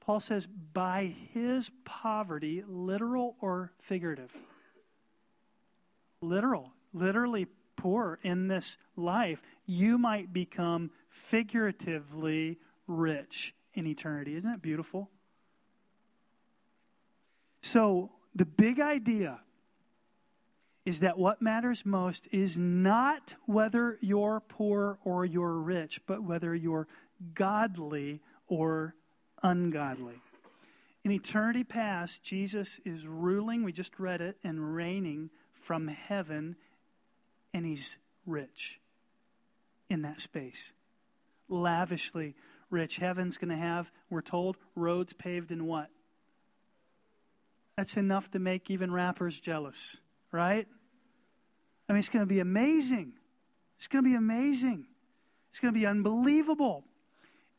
Paul 0.00 0.20
says, 0.20 0.46
by 0.46 1.14
his 1.32 1.70
poverty, 1.84 2.64
literal 2.66 3.36
or 3.40 3.72
figurative 3.78 4.38
literal, 6.20 6.72
literally 6.92 7.46
poor 7.76 8.18
in 8.22 8.48
this 8.48 8.76
life, 8.96 9.42
you 9.66 9.98
might 9.98 10.32
become 10.32 10.90
figuratively 11.08 12.58
rich 12.86 13.54
in 13.74 13.86
eternity. 13.86 14.34
Isn't 14.34 14.50
that 14.50 14.62
beautiful? 14.62 15.10
So, 17.62 18.10
the 18.34 18.44
big 18.44 18.80
idea 18.80 19.40
is 20.86 21.00
that 21.00 21.18
what 21.18 21.42
matters 21.42 21.84
most 21.84 22.28
is 22.32 22.56
not 22.56 23.34
whether 23.46 23.98
you're 24.00 24.40
poor 24.40 24.98
or 25.04 25.24
you're 25.24 25.58
rich, 25.58 26.00
but 26.06 26.22
whether 26.22 26.54
you're 26.54 26.88
godly 27.34 28.20
or 28.48 28.94
ungodly. 29.42 30.20
In 31.04 31.12
eternity 31.12 31.64
past, 31.64 32.22
Jesus 32.22 32.80
is 32.84 33.06
ruling, 33.06 33.62
we 33.62 33.72
just 33.72 33.98
read 33.98 34.20
it, 34.20 34.36
and 34.44 34.74
reigning 34.74 35.30
from 35.60 35.88
heaven, 35.88 36.56
and 37.54 37.66
he's 37.66 37.98
rich 38.26 38.80
in 39.88 40.02
that 40.02 40.20
space. 40.20 40.72
Lavishly 41.48 42.34
rich. 42.70 42.96
Heaven's 42.96 43.38
going 43.38 43.50
to 43.50 43.56
have, 43.56 43.90
we're 44.08 44.22
told, 44.22 44.56
roads 44.74 45.12
paved 45.12 45.50
in 45.50 45.66
what? 45.66 45.88
That's 47.76 47.96
enough 47.96 48.30
to 48.32 48.38
make 48.38 48.70
even 48.70 48.92
rappers 48.92 49.40
jealous, 49.40 49.96
right? 50.32 50.66
I 51.88 51.92
mean, 51.92 51.98
it's 51.98 52.08
going 52.08 52.22
to 52.22 52.32
be 52.32 52.40
amazing. 52.40 53.14
It's 53.76 53.88
going 53.88 54.04
to 54.04 54.10
be 54.10 54.16
amazing. 54.16 54.86
It's 55.50 55.58
going 55.58 55.74
to 55.74 55.78
be 55.78 55.86
unbelievable. 55.86 56.84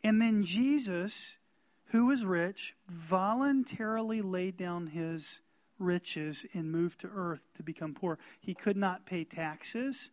And 0.03 0.21
then 0.21 0.43
Jesus, 0.43 1.37
who 1.87 2.05
was 2.05 2.23
rich, 2.23 2.75
voluntarily 2.87 4.21
laid 4.21 4.57
down 4.57 4.87
his 4.87 5.41
riches 5.81 6.45
and 6.53 6.71
moved 6.71 6.99
to 7.01 7.09
earth 7.13 7.47
to 7.55 7.63
become 7.63 7.93
poor. 7.93 8.19
He 8.39 8.53
could 8.53 8.77
not 8.77 9.05
pay 9.05 9.23
taxes. 9.23 10.09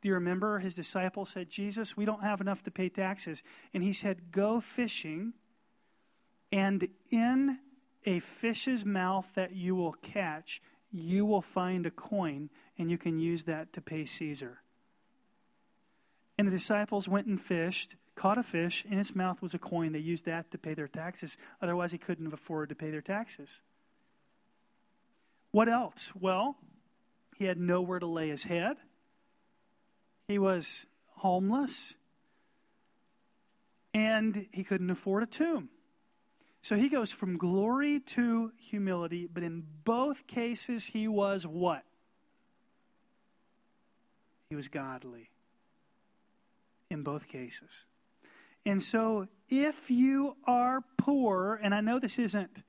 Do 0.00 0.08
you 0.08 0.14
remember 0.14 0.58
his 0.58 0.74
disciples 0.74 1.30
said, 1.30 1.48
Jesus, 1.48 1.96
we 1.96 2.04
don't 2.04 2.22
have 2.22 2.40
enough 2.40 2.62
to 2.64 2.70
pay 2.70 2.88
taxes. 2.88 3.42
And 3.72 3.82
he 3.82 3.92
said, 3.92 4.32
Go 4.32 4.60
fishing, 4.60 5.34
and 6.50 6.88
in 7.10 7.58
a 8.04 8.18
fish's 8.18 8.84
mouth 8.84 9.30
that 9.34 9.54
you 9.54 9.74
will 9.74 9.92
catch, 9.92 10.60
you 10.90 11.24
will 11.24 11.40
find 11.40 11.86
a 11.86 11.90
coin, 11.90 12.50
and 12.76 12.90
you 12.90 12.98
can 12.98 13.18
use 13.18 13.44
that 13.44 13.72
to 13.72 13.80
pay 13.80 14.04
Caesar. 14.04 14.62
And 16.36 16.46
the 16.46 16.52
disciples 16.52 17.08
went 17.08 17.26
and 17.26 17.40
fished, 17.40 17.96
caught 18.14 18.38
a 18.38 18.42
fish, 18.42 18.84
in 18.84 18.98
its 18.98 19.14
mouth 19.14 19.40
was 19.40 19.54
a 19.54 19.58
coin. 19.58 19.92
They 19.92 20.00
used 20.00 20.24
that 20.26 20.50
to 20.50 20.58
pay 20.58 20.74
their 20.74 20.88
taxes. 20.88 21.36
Otherwise, 21.60 21.92
he 21.92 21.98
couldn't 21.98 22.24
have 22.24 22.34
afforded 22.34 22.68
to 22.70 22.74
pay 22.74 22.90
their 22.90 23.00
taxes. 23.00 23.60
What 25.52 25.68
else? 25.68 26.12
Well, 26.18 26.56
he 27.36 27.44
had 27.44 27.58
nowhere 27.58 27.98
to 27.98 28.06
lay 28.06 28.28
his 28.28 28.44
head. 28.44 28.76
He 30.26 30.38
was 30.38 30.86
homeless. 31.16 31.94
And 33.94 34.46
he 34.50 34.64
couldn't 34.64 34.90
afford 34.90 35.22
a 35.22 35.26
tomb. 35.26 35.68
So 36.62 36.76
he 36.76 36.88
goes 36.88 37.12
from 37.12 37.36
glory 37.36 38.00
to 38.00 38.52
humility, 38.56 39.28
but 39.32 39.42
in 39.42 39.64
both 39.84 40.26
cases, 40.26 40.86
he 40.86 41.06
was 41.06 41.46
what? 41.46 41.82
He 44.48 44.56
was 44.56 44.68
godly. 44.68 45.30
In 46.88 47.02
both 47.02 47.26
cases. 47.26 47.86
And 48.64 48.82
so 48.82 49.26
if 49.48 49.90
you 49.90 50.36
are 50.46 50.84
poor, 50.96 51.58
and 51.62 51.74
I 51.74 51.80
know 51.80 51.98
this 51.98 52.18
isn't 52.18 52.62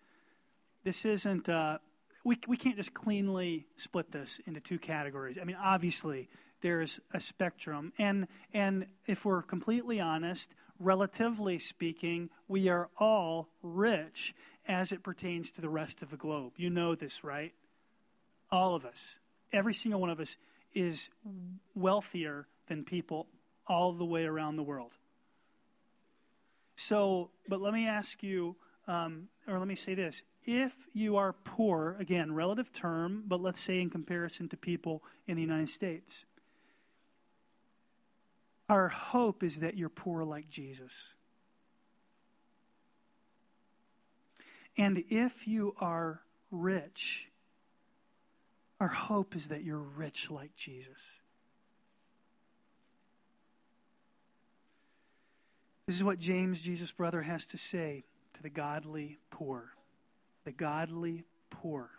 this 0.84 1.06
isn't 1.06 1.48
uh, 1.48 1.78
we, 2.24 2.38
we 2.48 2.58
can't 2.58 2.76
just 2.76 2.94
cleanly 2.94 3.66
split 3.76 4.12
this 4.12 4.40
into 4.46 4.60
two 4.60 4.80
categories. 4.80 5.38
I 5.40 5.44
mean, 5.44 5.58
obviously, 5.62 6.30
there's 6.62 7.00
a 7.14 7.20
spectrum. 7.20 7.92
And, 7.98 8.28
and 8.54 8.88
if 9.06 9.26
we're 9.26 9.42
completely 9.42 10.00
honest, 10.00 10.56
relatively 10.80 11.60
speaking, 11.60 12.30
we 12.48 12.70
are 12.70 12.90
all 12.98 13.50
rich 13.62 14.34
as 14.68 14.92
it 14.92 15.04
pertains 15.04 15.52
to 15.52 15.62
the 15.62 15.70
rest 15.70 16.02
of 16.02 16.10
the 16.10 16.18
globe. 16.18 16.54
You 16.56 16.70
know 16.70 16.96
this, 16.96 17.24
right? 17.24 17.54
All 18.50 18.76
of 18.76 18.86
us. 18.86 19.20
Every 19.52 19.74
single 19.74 20.00
one 20.00 20.10
of 20.10 20.20
us 20.20 20.38
is 20.74 21.10
wealthier 21.76 22.48
than 22.68 22.84
people 22.84 23.28
all 23.68 23.92
the 23.92 24.06
way 24.06 24.24
around 24.24 24.56
the 24.56 24.64
world. 24.64 24.94
So, 26.76 27.30
but 27.48 27.62
let 27.62 27.74
me 27.74 27.88
ask 27.88 28.24
you, 28.24 28.56
um, 28.88 29.30
or 29.48 29.60
let 29.60 29.68
me 29.68 29.76
say 29.76 29.94
this. 29.94 30.24
If 30.44 30.88
you 30.94 31.16
are 31.16 31.34
poor, 31.34 31.96
again, 32.00 32.34
relative 32.34 32.72
term, 32.74 33.24
but 33.28 33.42
let's 33.42 33.60
say 33.60 33.80
in 33.80 33.90
comparison 33.90 34.50
to 34.50 34.58
people 34.58 35.04
in 35.26 35.36
the 35.36 35.42
United 35.42 35.70
States, 35.70 36.26
our 38.70 38.90
hope 38.90 39.44
is 39.44 39.60
that 39.60 39.78
you're 39.78 39.90
poor 39.90 40.24
like 40.24 40.50
Jesus. 40.50 41.16
And 44.78 45.04
if 45.10 45.48
you 45.48 45.76
are 45.80 46.22
rich, 46.52 47.28
our 48.80 48.88
hope 48.88 49.36
is 49.36 49.48
that 49.48 49.64
you're 49.64 49.78
rich 49.78 50.30
like 50.32 50.56
Jesus. 50.56 51.20
This 55.86 55.96
is 55.96 56.04
what 56.04 56.18
James, 56.18 56.62
Jesus' 56.62 56.92
brother, 56.92 57.22
has 57.24 57.46
to 57.48 57.58
say 57.58 58.04
the 58.44 58.50
godly 58.50 59.18
poor. 59.32 59.74
The 60.44 60.52
godly 60.52 61.24
poor. 61.50 61.90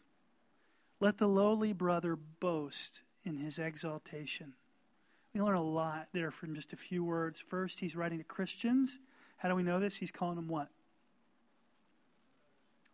Let 1.00 1.18
the 1.18 1.26
lowly 1.26 1.72
brother 1.72 2.16
boast 2.16 3.02
in 3.24 3.38
his 3.38 3.58
exaltation. 3.58 4.52
We 5.32 5.40
learn 5.40 5.56
a 5.56 5.62
lot 5.62 6.08
there 6.12 6.30
from 6.30 6.54
just 6.54 6.72
a 6.72 6.76
few 6.76 7.02
words. 7.02 7.40
First, 7.40 7.80
he's 7.80 7.96
writing 7.96 8.18
to 8.18 8.24
Christians. 8.24 8.98
How 9.38 9.48
do 9.48 9.56
we 9.56 9.62
know 9.62 9.80
this? 9.80 9.96
He's 9.96 10.12
calling 10.12 10.36
them 10.36 10.48
what? 10.48 10.68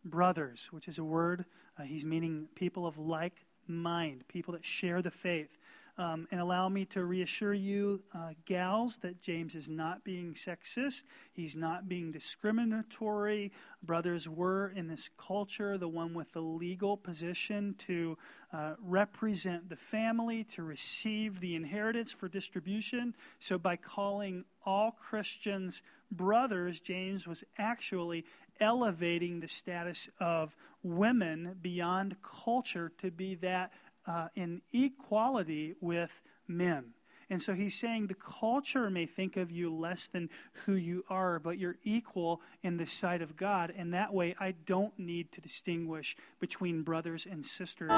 Brothers, 0.04 0.68
which 0.70 0.88
is 0.88 0.96
a 0.96 1.04
word, 1.04 1.44
uh, 1.78 1.82
he's 1.82 2.04
meaning 2.04 2.48
people 2.54 2.86
of 2.86 2.96
like 2.96 3.44
mind, 3.66 4.24
people 4.28 4.52
that 4.52 4.64
share 4.64 5.02
the 5.02 5.10
faith. 5.10 5.58
Um, 6.00 6.26
and 6.30 6.40
allow 6.40 6.70
me 6.70 6.86
to 6.86 7.04
reassure 7.04 7.52
you, 7.52 8.02
uh, 8.14 8.30
gals, 8.46 8.96
that 9.02 9.20
James 9.20 9.54
is 9.54 9.68
not 9.68 10.02
being 10.02 10.32
sexist. 10.32 11.04
He's 11.30 11.54
not 11.54 11.90
being 11.90 12.10
discriminatory. 12.10 13.52
Brothers 13.82 14.26
were, 14.26 14.72
in 14.74 14.88
this 14.88 15.10
culture, 15.18 15.76
the 15.76 15.88
one 15.88 16.14
with 16.14 16.32
the 16.32 16.40
legal 16.40 16.96
position 16.96 17.74
to 17.80 18.16
uh, 18.50 18.76
represent 18.82 19.68
the 19.68 19.76
family, 19.76 20.42
to 20.44 20.62
receive 20.62 21.40
the 21.40 21.54
inheritance 21.54 22.12
for 22.12 22.28
distribution. 22.28 23.14
So, 23.38 23.58
by 23.58 23.76
calling 23.76 24.46
all 24.64 24.92
Christians 24.92 25.82
brothers, 26.10 26.80
James 26.80 27.26
was 27.26 27.44
actually 27.58 28.24
elevating 28.58 29.40
the 29.40 29.48
status 29.48 30.08
of 30.18 30.56
women 30.82 31.56
beyond 31.60 32.16
culture 32.22 32.90
to 32.98 33.10
be 33.10 33.34
that 33.36 33.72
uh, 34.06 34.28
in 34.34 34.62
equality 34.72 35.74
with 35.80 36.20
men. 36.46 36.94
And 37.30 37.40
so 37.40 37.54
he's 37.54 37.78
saying 37.78 38.08
the 38.08 38.14
culture 38.14 38.90
may 38.90 39.06
think 39.06 39.36
of 39.36 39.52
you 39.52 39.72
less 39.72 40.08
than 40.08 40.30
who 40.64 40.74
you 40.74 41.04
are, 41.08 41.38
but 41.38 41.58
you're 41.58 41.76
equal 41.84 42.42
in 42.60 42.76
the 42.76 42.86
sight 42.86 43.22
of 43.22 43.36
God. 43.36 43.72
And 43.74 43.94
that 43.94 44.12
way, 44.12 44.34
I 44.40 44.54
don't 44.66 44.98
need 44.98 45.30
to 45.32 45.40
distinguish 45.40 46.16
between 46.40 46.82
brothers 46.82 47.26
and 47.30 47.46
sisters. 47.46 47.92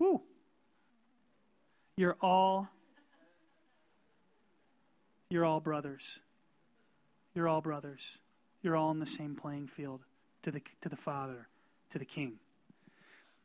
Woo! 0.00 0.22
You're 1.96 2.16
all 2.20 2.68
you're 5.30 5.46
all 5.46 5.60
brothers. 5.60 6.18
You're 7.34 7.48
all 7.48 7.62
brothers. 7.62 8.18
You're 8.60 8.76
all 8.76 8.90
in 8.90 8.98
the 8.98 9.06
same 9.06 9.34
playing 9.34 9.68
field 9.68 10.02
to 10.42 10.50
the 10.50 10.60
to 10.80 10.88
the 10.88 10.96
Father, 10.96 11.48
to 11.90 11.98
the 11.98 12.04
King. 12.04 12.40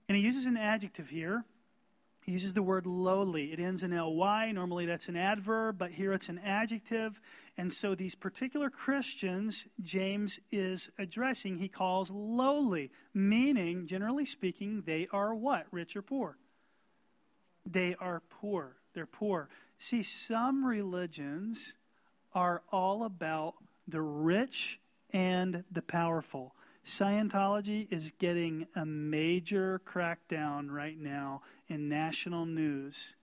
And 0.07 0.17
he 0.17 0.23
uses 0.23 0.45
an 0.45 0.57
adjective 0.57 1.09
here. 1.09 1.43
He 2.21 2.33
uses 2.33 2.53
the 2.53 2.61
word 2.61 2.85
lowly. 2.85 3.53
It 3.53 3.59
ends 3.59 3.83
in 3.83 3.91
ly. 3.91 4.51
Normally 4.51 4.85
that's 4.85 5.07
an 5.07 5.15
adverb, 5.15 5.77
but 5.77 5.91
here 5.91 6.11
it's 6.11 6.27
an 6.27 6.39
adjective. 6.39 7.21
And 7.57 7.73
so 7.73 7.95
these 7.95 8.15
particular 8.15 8.69
Christians, 8.69 9.65
James 9.81 10.39
is 10.51 10.89
addressing, 10.99 11.57
he 11.57 11.69
calls 11.69 12.11
lowly, 12.11 12.91
meaning, 13.13 13.87
generally 13.87 14.25
speaking, 14.25 14.83
they 14.85 15.07
are 15.13 15.33
what? 15.33 15.67
Rich 15.71 15.95
or 15.95 16.01
poor? 16.01 16.37
They 17.65 17.95
are 17.99 18.21
poor. 18.29 18.75
They're 18.93 19.05
poor. 19.05 19.49
See, 19.79 20.03
some 20.03 20.65
religions 20.65 21.75
are 22.33 22.61
all 22.71 23.03
about 23.03 23.55
the 23.87 24.01
rich 24.01 24.79
and 25.11 25.63
the 25.71 25.81
powerful. 25.81 26.55
Scientology 26.87 27.91
is 27.91 28.13
getting 28.17 28.65
a 28.73 28.85
major 28.85 29.81
crackdown 29.85 30.71
right 30.71 30.97
now 30.97 31.41
in 31.67 31.89
national 31.89 32.45
news 32.45 33.13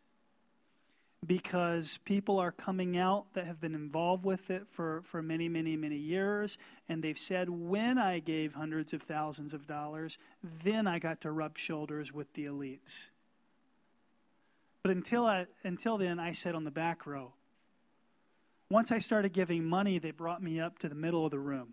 because 1.27 1.98
people 2.05 2.38
are 2.38 2.53
coming 2.53 2.98
out 2.98 3.24
that 3.33 3.46
have 3.46 3.62
been 3.62 3.74
involved 3.74 4.22
with 4.22 4.50
it 4.50 4.68
for, 4.68 5.00
for 5.00 5.22
many, 5.22 5.48
many, 5.48 5.79
many 5.79 5.96
years. 5.96 6.59
And 6.90 7.03
they've 7.03 7.18
said, 7.18 7.48
when 7.48 7.96
I 7.96 8.18
gave 8.18 8.53
hundreds 8.53 8.92
of 8.92 9.00
thousands 9.00 9.55
of 9.55 9.66
dollars, 9.66 10.18
then 10.62 10.87
I 10.87 10.98
got 10.98 11.22
to 11.22 11.33
rub 11.33 11.57
shoulders 11.57 12.12
with 12.12 12.35
the 12.35 12.44
elites. 12.44 13.09
But 14.83 14.90
until, 14.90 15.24
I, 15.24 15.46
until 15.62 15.96
then, 15.96 16.20
I 16.20 16.33
sat 16.33 16.55
on 16.55 16.64
the 16.64 16.70
back 16.70 17.07
row. 17.07 17.33
Once 18.68 18.92
I 18.92 18.98
started 18.98 19.33
giving 19.33 19.64
money, 19.64 19.98
they 19.98 20.11
brought 20.11 20.42
me 20.42 20.61
up 20.61 20.79
to 20.81 20.88
the 20.90 20.94
middle 20.94 21.24
of 21.24 21.31
the 21.31 21.38
room. 21.38 21.72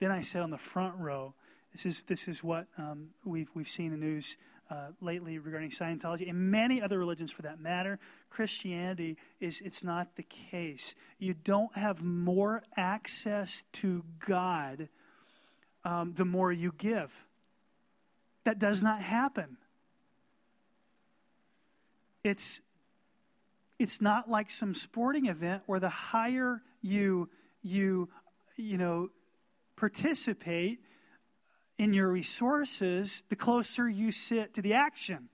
Then 0.00 0.10
I 0.10 0.20
sat 0.22 0.42
on 0.42 0.50
the 0.50 0.58
front 0.58 0.96
row. 0.98 1.34
This 1.72 1.86
is, 1.86 2.02
this 2.02 2.26
is 2.26 2.42
what 2.42 2.66
um, 2.76 3.10
we've, 3.24 3.50
we've 3.54 3.68
seen 3.68 3.92
in 3.92 4.00
the 4.00 4.06
news 4.06 4.36
uh, 4.70 4.88
lately 5.00 5.38
regarding 5.38 5.70
Scientology 5.70 6.28
and 6.28 6.50
many 6.50 6.80
other 6.80 6.98
religions 6.98 7.30
for 7.30 7.42
that 7.42 7.60
matter. 7.60 7.98
Christianity 8.30 9.16
is 9.40 9.60
it's 9.60 9.84
not 9.84 10.16
the 10.16 10.22
case. 10.22 10.94
You 11.18 11.34
don't 11.34 11.74
have 11.76 12.02
more 12.02 12.62
access 12.76 13.64
to 13.74 14.04
God 14.26 14.88
um, 15.84 16.14
the 16.14 16.24
more 16.24 16.52
you 16.52 16.72
give. 16.76 17.24
That 18.44 18.58
does 18.58 18.82
not 18.82 19.02
happen. 19.02 19.56
It's 22.22 22.60
it's 23.78 24.00
not 24.00 24.30
like 24.30 24.50
some 24.50 24.74
sporting 24.74 25.26
event 25.26 25.62
where 25.66 25.80
the 25.80 25.88
higher 25.88 26.62
you 26.82 27.28
you 27.62 28.08
you 28.56 28.76
know 28.78 29.08
participate 29.80 30.78
in 31.78 31.94
your 31.94 32.08
resources, 32.08 33.22
the 33.30 33.36
closer 33.36 33.88
you 33.88 34.12
sit 34.12 34.52
to 34.54 34.60
the 34.60 34.74
action. 34.74 35.30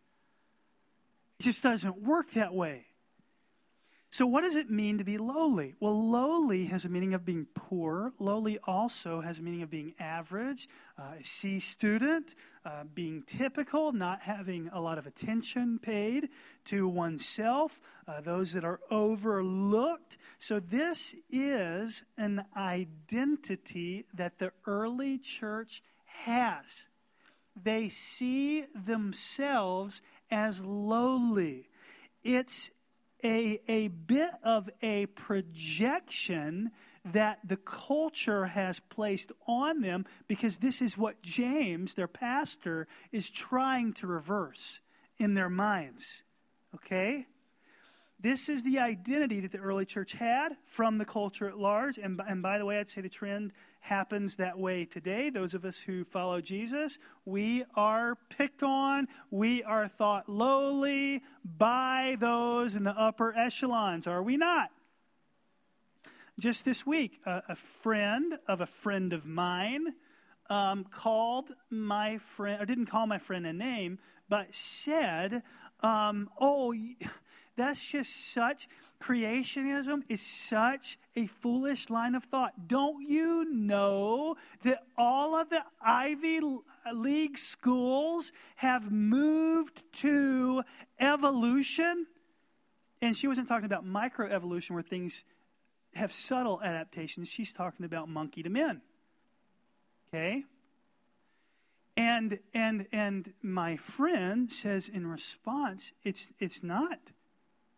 It 1.40 1.42
just 1.42 1.64
doesn't 1.64 2.00
work 2.00 2.30
that 2.30 2.54
way. 2.54 2.86
So, 4.10 4.24
what 4.24 4.42
does 4.42 4.54
it 4.54 4.70
mean 4.70 4.98
to 4.98 5.04
be 5.04 5.18
lowly? 5.18 5.74
Well, 5.80 6.08
lowly 6.10 6.66
has 6.66 6.84
a 6.84 6.88
meaning 6.88 7.12
of 7.12 7.24
being 7.24 7.46
poor. 7.54 8.12
Lowly 8.18 8.58
also 8.64 9.20
has 9.20 9.40
a 9.40 9.42
meaning 9.42 9.62
of 9.62 9.70
being 9.70 9.94
average, 9.98 10.68
uh, 10.96 11.14
a 11.20 11.24
C 11.24 11.58
student, 11.58 12.34
uh, 12.64 12.84
being 12.94 13.22
typical, 13.22 13.92
not 13.92 14.22
having 14.22 14.70
a 14.72 14.80
lot 14.80 14.96
of 14.96 15.06
attention 15.06 15.78
paid 15.80 16.28
to 16.66 16.88
oneself, 16.88 17.80
uh, 18.06 18.20
those 18.20 18.52
that 18.52 18.64
are 18.64 18.80
overlooked. 18.90 20.16
So, 20.38 20.60
this 20.60 21.14
is 21.28 22.04
an 22.16 22.44
identity 22.56 24.06
that 24.14 24.38
the 24.38 24.52
early 24.66 25.18
church 25.18 25.82
has. 26.04 26.86
They 27.60 27.88
see 27.88 28.66
themselves 28.74 30.00
as 30.30 30.64
lowly. 30.64 31.68
It's 32.22 32.70
a, 33.24 33.60
a 33.68 33.88
bit 33.88 34.30
of 34.42 34.68
a 34.82 35.06
projection 35.06 36.70
that 37.12 37.38
the 37.44 37.56
culture 37.56 38.46
has 38.46 38.80
placed 38.80 39.30
on 39.46 39.80
them 39.80 40.04
because 40.26 40.58
this 40.58 40.82
is 40.82 40.98
what 40.98 41.22
James, 41.22 41.94
their 41.94 42.08
pastor, 42.08 42.88
is 43.12 43.30
trying 43.30 43.92
to 43.94 44.06
reverse 44.06 44.80
in 45.18 45.34
their 45.34 45.48
minds. 45.48 46.24
Okay? 46.74 47.26
This 48.18 48.48
is 48.48 48.62
the 48.62 48.78
identity 48.78 49.40
that 49.40 49.52
the 49.52 49.58
early 49.58 49.84
church 49.84 50.12
had 50.12 50.56
from 50.64 50.98
the 50.98 51.04
culture 51.04 51.48
at 51.48 51.58
large. 51.58 51.98
And, 51.98 52.20
and 52.26 52.42
by 52.42 52.58
the 52.58 52.64
way, 52.64 52.78
I'd 52.78 52.90
say 52.90 53.02
the 53.02 53.08
trend 53.08 53.52
happens 53.86 54.36
that 54.36 54.58
way 54.58 54.84
today. 54.84 55.30
Those 55.30 55.54
of 55.54 55.64
us 55.64 55.80
who 55.80 56.04
follow 56.04 56.40
Jesus, 56.40 56.98
we 57.24 57.64
are 57.74 58.16
picked 58.36 58.62
on, 58.62 59.08
we 59.30 59.62
are 59.62 59.88
thought 59.88 60.28
lowly 60.28 61.22
by 61.44 62.16
those 62.20 62.76
in 62.76 62.84
the 62.84 62.98
upper 62.98 63.36
echelons, 63.36 64.06
are 64.06 64.22
we 64.22 64.36
not? 64.36 64.70
Just 66.38 66.64
this 66.64 66.84
week, 66.84 67.20
a, 67.24 67.42
a 67.48 67.54
friend 67.54 68.38
of 68.46 68.60
a 68.60 68.66
friend 68.66 69.12
of 69.12 69.24
mine 69.24 69.94
um, 70.50 70.84
called 70.84 71.50
my 71.70 72.18
friend, 72.18 72.60
or 72.60 72.66
didn't 72.66 72.86
call 72.86 73.06
my 73.06 73.18
friend 73.18 73.46
a 73.46 73.52
name, 73.52 73.98
but 74.28 74.54
said, 74.54 75.42
um, 75.80 76.28
Oh, 76.38 76.74
That's 77.56 77.84
just 77.84 78.32
such, 78.32 78.68
creationism 78.98 80.02
is 80.08 80.20
such 80.20 80.98
a 81.14 81.26
foolish 81.26 81.90
line 81.90 82.14
of 82.14 82.24
thought. 82.24 82.68
Don't 82.68 83.06
you 83.06 83.44
know 83.52 84.36
that 84.62 84.84
all 84.96 85.34
of 85.34 85.50
the 85.50 85.62
Ivy 85.80 86.38
uh, 86.38 86.92
League 86.92 87.38
schools 87.38 88.32
have 88.56 88.90
moved 88.90 89.82
to 90.00 90.62
evolution? 90.98 92.06
And 93.00 93.16
she 93.16 93.28
wasn't 93.28 93.48
talking 93.48 93.66
about 93.66 93.84
microevolution 93.84 94.70
where 94.70 94.82
things 94.82 95.24
have 95.94 96.12
subtle 96.12 96.60
adaptations. 96.62 97.28
She's 97.28 97.52
talking 97.52 97.84
about 97.86 98.08
monkey 98.08 98.42
to 98.42 98.50
men. 98.50 98.82
Okay? 100.08 100.44
And 101.96 102.40
and 102.52 102.86
and 102.92 103.32
my 103.42 103.76
friend 103.76 104.52
says 104.52 104.88
in 104.88 105.06
response, 105.06 105.92
it's 106.04 106.32
it's 106.38 106.62
not 106.62 107.12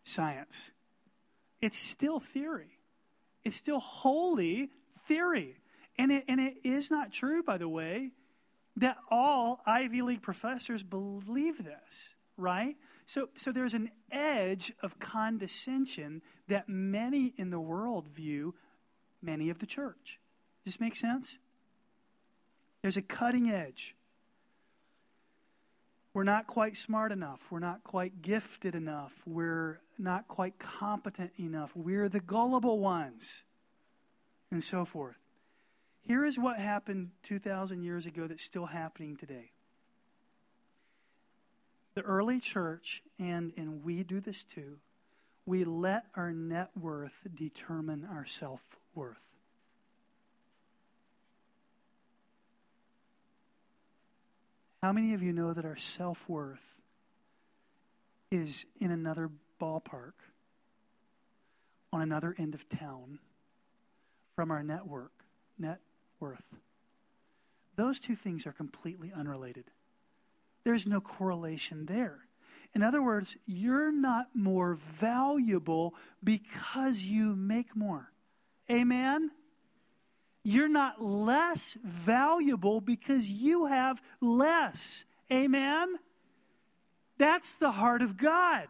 science. 0.02 0.72
It's 1.60 1.78
still 1.78 2.20
theory. 2.20 2.78
It's 3.44 3.56
still 3.56 3.80
wholly 3.80 4.70
theory. 5.06 5.56
And 5.96 6.12
it, 6.12 6.24
and 6.28 6.40
it 6.40 6.58
is 6.64 6.90
not 6.90 7.12
true, 7.12 7.42
by 7.42 7.58
the 7.58 7.68
way, 7.68 8.12
that 8.76 8.96
all 9.10 9.60
Ivy 9.66 10.02
League 10.02 10.22
professors 10.22 10.82
believe 10.82 11.64
this, 11.64 12.14
right? 12.36 12.76
So, 13.06 13.30
so 13.36 13.50
there's 13.50 13.74
an 13.74 13.90
edge 14.12 14.72
of 14.82 14.98
condescension 14.98 16.22
that 16.46 16.68
many 16.68 17.32
in 17.36 17.50
the 17.50 17.60
world 17.60 18.08
view 18.08 18.54
many 19.20 19.50
of 19.50 19.58
the 19.58 19.66
church. 19.66 20.20
Does 20.64 20.74
this 20.74 20.80
make 20.80 20.94
sense? 20.94 21.38
There's 22.82 22.96
a 22.96 23.02
cutting 23.02 23.50
edge. 23.50 23.96
We're 26.18 26.24
not 26.24 26.48
quite 26.48 26.76
smart 26.76 27.12
enough. 27.12 27.46
We're 27.48 27.60
not 27.60 27.84
quite 27.84 28.22
gifted 28.22 28.74
enough. 28.74 29.22
We're 29.24 29.78
not 29.96 30.26
quite 30.26 30.58
competent 30.58 31.30
enough. 31.38 31.76
We're 31.76 32.08
the 32.08 32.18
gullible 32.18 32.80
ones, 32.80 33.44
and 34.50 34.64
so 34.64 34.84
forth. 34.84 35.14
Here 36.02 36.24
is 36.24 36.36
what 36.36 36.58
happened 36.58 37.10
2,000 37.22 37.84
years 37.84 38.04
ago 38.04 38.26
that's 38.26 38.42
still 38.42 38.66
happening 38.66 39.14
today 39.14 39.52
the 41.94 42.02
early 42.02 42.40
church, 42.40 43.04
and, 43.20 43.52
and 43.56 43.84
we 43.84 44.02
do 44.02 44.18
this 44.18 44.42
too, 44.42 44.78
we 45.46 45.62
let 45.62 46.06
our 46.16 46.32
net 46.32 46.70
worth 46.76 47.28
determine 47.32 48.04
our 48.04 48.26
self 48.26 48.74
worth. 48.92 49.37
How 54.82 54.92
many 54.92 55.12
of 55.12 55.22
you 55.22 55.32
know 55.32 55.52
that 55.52 55.64
our 55.64 55.76
self 55.76 56.28
worth 56.28 56.80
is 58.30 58.64
in 58.80 58.90
another 58.90 59.30
ballpark, 59.60 60.12
on 61.92 62.00
another 62.00 62.34
end 62.38 62.54
of 62.54 62.68
town, 62.68 63.18
from 64.36 64.50
our 64.50 64.62
network, 64.62 65.12
net 65.58 65.80
worth? 66.20 66.58
Those 67.74 67.98
two 67.98 68.14
things 68.14 68.46
are 68.46 68.52
completely 68.52 69.12
unrelated. 69.12 69.64
There's 70.64 70.86
no 70.86 71.00
correlation 71.00 71.86
there. 71.86 72.26
In 72.74 72.82
other 72.82 73.02
words, 73.02 73.36
you're 73.46 73.90
not 73.90 74.28
more 74.34 74.74
valuable 74.74 75.94
because 76.22 77.04
you 77.04 77.34
make 77.34 77.74
more. 77.74 78.12
Amen? 78.70 79.30
You're 80.44 80.68
not 80.68 81.02
less 81.02 81.76
valuable 81.82 82.80
because 82.80 83.30
you 83.30 83.66
have 83.66 84.00
less. 84.20 85.04
Amen? 85.30 85.96
That's 87.18 87.56
the 87.56 87.72
heart 87.72 88.02
of 88.02 88.16
God. 88.16 88.68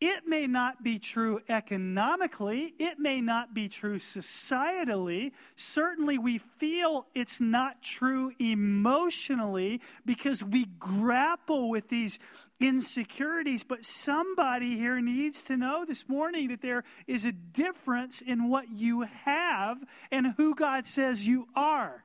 It 0.00 0.26
may 0.26 0.46
not 0.46 0.82
be 0.82 0.98
true 0.98 1.40
economically, 1.48 2.74
it 2.78 2.98
may 2.98 3.20
not 3.20 3.54
be 3.54 3.68
true 3.68 3.98
societally. 3.98 5.32
Certainly, 5.56 6.18
we 6.18 6.38
feel 6.38 7.06
it's 7.14 7.40
not 7.40 7.80
true 7.80 8.32
emotionally 8.38 9.80
because 10.04 10.42
we 10.42 10.66
grapple 10.78 11.70
with 11.70 11.88
these 11.88 12.18
insecurities. 12.60 13.64
But 13.64 13.84
somebody 13.84 14.76
here 14.76 15.00
needs 15.00 15.44
to 15.44 15.56
know 15.56 15.84
this 15.84 16.08
morning 16.08 16.48
that 16.48 16.60
there 16.60 16.84
is 17.06 17.24
a 17.24 17.32
difference 17.32 18.20
in 18.20 18.48
what 18.48 18.70
you 18.70 19.02
have 19.02 19.82
and 20.10 20.34
who 20.36 20.54
God 20.54 20.86
says 20.86 21.26
you 21.26 21.46
are. 21.54 22.04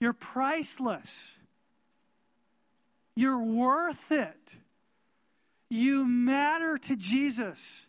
You're 0.00 0.12
priceless, 0.12 1.38
you're 3.14 3.42
worth 3.42 4.10
it. 4.10 4.56
You 5.70 6.06
matter 6.06 6.78
to 6.78 6.96
Jesus. 6.96 7.88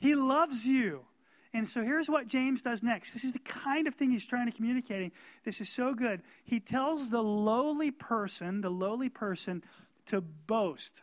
He 0.00 0.14
loves 0.14 0.66
you. 0.66 1.06
And 1.52 1.68
so 1.68 1.82
here's 1.82 2.10
what 2.10 2.26
James 2.26 2.62
does 2.62 2.82
next. 2.82 3.12
This 3.12 3.22
is 3.22 3.32
the 3.32 3.38
kind 3.38 3.86
of 3.86 3.94
thing 3.94 4.10
he's 4.10 4.26
trying 4.26 4.46
to 4.46 4.52
communicate. 4.52 5.12
This 5.44 5.60
is 5.60 5.68
so 5.68 5.94
good. 5.94 6.22
He 6.44 6.58
tells 6.58 7.10
the 7.10 7.22
lowly 7.22 7.92
person, 7.92 8.60
the 8.60 8.70
lowly 8.70 9.08
person, 9.08 9.62
to 10.06 10.20
boast. 10.20 11.02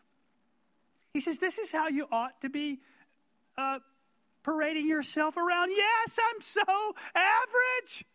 He 1.14 1.22
says, 1.22 1.38
This 1.40 1.58
is 1.58 1.72
how 1.72 1.88
you 1.88 2.06
ought 2.12 2.42
to 2.42 2.50
be 2.50 2.82
uh, 3.58 3.80
parading 4.44 4.88
yourself 4.88 5.38
around. 5.38 5.72
Yes, 5.72 6.20
I'm 6.22 6.42
so 6.42 6.62
average. 7.16 8.06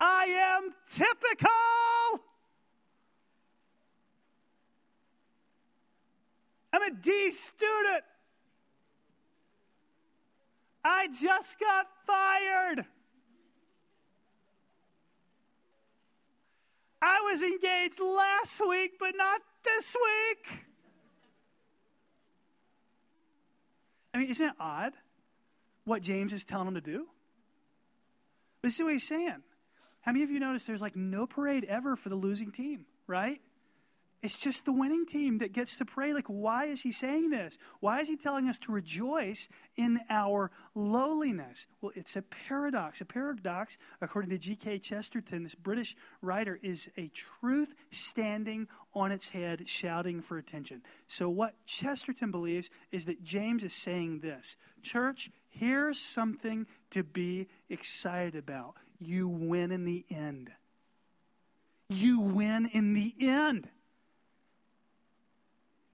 I 0.00 0.24
am 0.24 0.74
typical. 0.90 1.50
I'm 6.72 6.82
a 6.82 6.90
D 6.90 7.30
student. 7.30 8.04
I 10.84 11.08
just 11.08 11.60
got 11.60 11.86
fired. 12.06 12.86
I 17.00 17.20
was 17.24 17.42
engaged 17.42 18.00
last 18.00 18.60
week, 18.66 18.92
but 18.98 19.14
not 19.16 19.40
this 19.64 19.94
week. 19.94 20.64
I 24.14 24.18
mean, 24.18 24.28
isn't 24.28 24.46
it 24.46 24.54
odd 24.60 24.92
what 25.84 26.02
James 26.02 26.32
is 26.32 26.44
telling 26.44 26.68
him 26.68 26.74
to 26.74 26.80
do? 26.80 27.06
This 28.62 28.78
is 28.78 28.84
what 28.84 28.92
he's 28.92 29.06
saying. 29.06 29.42
How 30.02 30.12
many 30.12 30.22
of 30.22 30.30
you 30.30 30.38
notice 30.38 30.64
there's 30.64 30.80
like 30.80 30.96
no 30.96 31.26
parade 31.26 31.64
ever 31.64 31.96
for 31.96 32.08
the 32.08 32.14
losing 32.14 32.50
team, 32.50 32.86
right? 33.06 33.40
It's 34.22 34.36
just 34.36 34.64
the 34.64 34.72
winning 34.72 35.04
team 35.04 35.38
that 35.38 35.52
gets 35.52 35.76
to 35.78 35.84
pray. 35.84 36.14
Like, 36.14 36.28
why 36.28 36.66
is 36.66 36.82
he 36.82 36.92
saying 36.92 37.30
this? 37.30 37.58
Why 37.80 38.00
is 38.00 38.06
he 38.06 38.16
telling 38.16 38.48
us 38.48 38.56
to 38.60 38.72
rejoice 38.72 39.48
in 39.76 39.98
our 40.08 40.52
lowliness? 40.76 41.66
Well, 41.80 41.90
it's 41.96 42.14
a 42.14 42.22
paradox. 42.22 43.00
A 43.00 43.04
paradox, 43.04 43.78
according 44.00 44.30
to 44.30 44.38
G.K. 44.38 44.78
Chesterton, 44.78 45.42
this 45.42 45.56
British 45.56 45.96
writer, 46.20 46.60
is 46.62 46.88
a 46.96 47.08
truth 47.08 47.74
standing 47.90 48.68
on 48.94 49.10
its 49.10 49.30
head, 49.30 49.68
shouting 49.68 50.22
for 50.22 50.38
attention. 50.38 50.82
So, 51.08 51.28
what 51.28 51.54
Chesterton 51.66 52.30
believes 52.30 52.70
is 52.92 53.06
that 53.06 53.24
James 53.24 53.64
is 53.64 53.74
saying 53.74 54.20
this 54.20 54.56
Church, 54.82 55.32
here's 55.48 55.98
something 55.98 56.68
to 56.90 57.02
be 57.02 57.48
excited 57.68 58.36
about. 58.36 58.76
You 59.00 59.26
win 59.26 59.72
in 59.72 59.84
the 59.84 60.04
end. 60.08 60.52
You 61.88 62.20
win 62.20 62.66
in 62.72 62.94
the 62.94 63.14
end. 63.20 63.68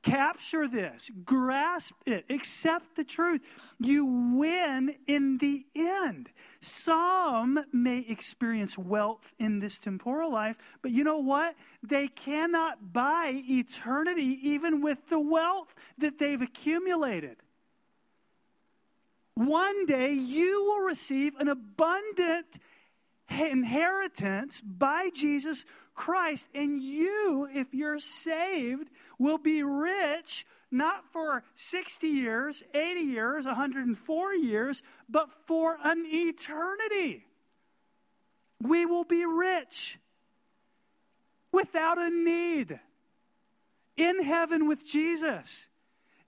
Capture 0.09 0.66
this, 0.66 1.11
grasp 1.25 1.94
it, 2.07 2.25
accept 2.31 2.97
the 2.97 3.05
truth. 3.05 3.42
You 3.79 4.07
win 4.07 4.97
in 5.07 5.38
the 5.38 5.66
end. 5.75 6.31
Some 6.61 7.64
may 7.73 8.01
experience 8.09 8.79
wealth 8.79 9.35
in 9.38 9.59
this 9.61 9.79
temporal 9.79 10.33
life, 10.33 10.57
but 10.83 10.92
you 10.92 11.05
know 11.05 11.18
what? 11.18 11.57
They 11.83 12.09
cannot 12.09 12.92
buy 12.92 13.42
eternity 13.49 14.38
even 14.42 14.81
with 14.81 15.09
the 15.09 15.21
wealth 15.21 15.75
that 15.99 16.18
they've 16.18 16.40
accumulated. 16.40 17.37
One 19.35 19.87
day 19.87 20.14
you 20.14 20.64
will 20.64 20.85
receive 20.85 21.37
an 21.37 21.49
abundant 21.49 22.59
inheritance 23.31 24.61
by 24.61 25.11
Jesus 25.14 25.64
Christ. 25.98 26.48
And 26.54 26.80
you, 26.80 27.48
if 27.52 27.74
you're 27.74 27.98
saved, 27.98 28.88
will 29.18 29.37
be 29.37 29.62
rich 29.62 30.46
not 30.70 31.04
for 31.12 31.42
60 31.54 32.06
years, 32.06 32.62
80 32.72 33.00
years, 33.00 33.44
104 33.44 34.34
years, 34.34 34.82
but 35.08 35.30
for 35.46 35.76
an 35.82 36.04
eternity. 36.06 37.26
We 38.62 38.87
will 38.87 39.04
be 39.04 39.24
rich 39.26 39.98
without 41.52 41.98
a 41.98 42.11
need 42.11 42.78
in 43.96 44.22
heaven 44.22 44.68
with 44.68 44.87
Jesus. 44.87 45.68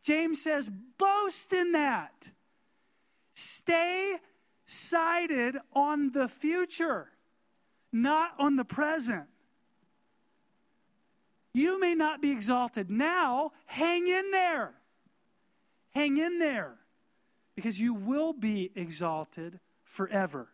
James 0.02 0.42
says, 0.42 0.70
boast 0.98 1.52
in 1.52 1.72
that. 1.72 2.33
Stay 3.35 4.16
sighted 4.66 5.59
on 5.74 6.12
the 6.12 6.28
future, 6.28 7.09
not 7.92 8.33
on 8.38 8.56
the 8.56 8.64
present. 8.64 9.26
You 11.52 11.80
may 11.80 11.94
not 11.94 12.22
be 12.22 12.30
exalted 12.30 12.90
now. 12.90 13.52
Hang 13.66 14.06
in 14.06 14.30
there. 14.30 14.74
Hang 15.92 16.18
in 16.18 16.38
there 16.38 16.74
because 17.56 17.80
you 17.80 17.94
will 17.94 18.32
be 18.32 18.70
exalted 18.74 19.60
forever. 19.84 20.48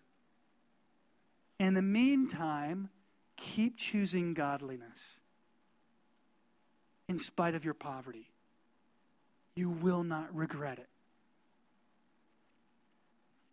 In 1.58 1.74
the 1.74 1.82
meantime, 1.82 2.90
keep 3.36 3.76
choosing 3.76 4.34
godliness 4.34 5.20
in 7.08 7.18
spite 7.18 7.54
of 7.54 7.64
your 7.64 7.74
poverty. 7.74 8.30
You 9.54 9.70
will 9.70 10.02
not 10.02 10.34
regret 10.34 10.78
it. 10.78 10.88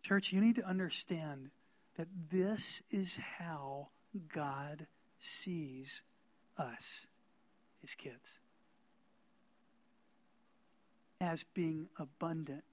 Church, 0.02 0.32
you 0.32 0.40
need 0.40 0.56
to 0.56 0.66
understand 0.66 1.50
that 1.96 2.08
this 2.30 2.82
is 2.90 3.16
how 3.38 3.88
God 4.32 4.86
sees 5.18 6.02
us, 6.58 7.06
his 7.84 7.94
kids, 7.94 8.38
as 11.20 11.44
being 11.44 11.86
abundant 11.98 12.64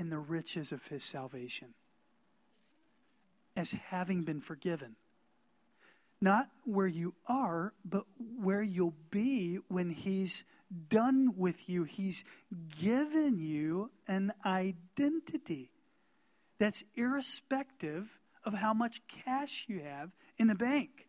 in 0.00 0.10
the 0.10 0.18
riches 0.18 0.72
of 0.72 0.88
his 0.88 1.04
salvation, 1.04 1.74
as 3.56 3.70
having 3.70 4.24
been 4.24 4.40
forgiven. 4.40 4.96
Not 6.20 6.48
where 6.64 6.88
you 6.88 7.14
are, 7.28 7.72
but 7.84 8.04
where 8.40 8.62
you'll 8.62 8.94
be 9.12 9.60
when 9.68 9.90
he's 9.90 10.42
done 10.88 11.34
with 11.36 11.68
you. 11.68 11.84
He's 11.84 12.24
given 12.80 13.38
you 13.38 13.92
an 14.08 14.32
identity 14.44 15.70
that's 16.58 16.82
irrespective 16.96 18.18
of 18.44 18.54
how 18.54 18.74
much 18.74 19.02
cash 19.06 19.66
you 19.68 19.82
have 19.82 20.10
in 20.36 20.48
the 20.48 20.56
bank. 20.56 21.06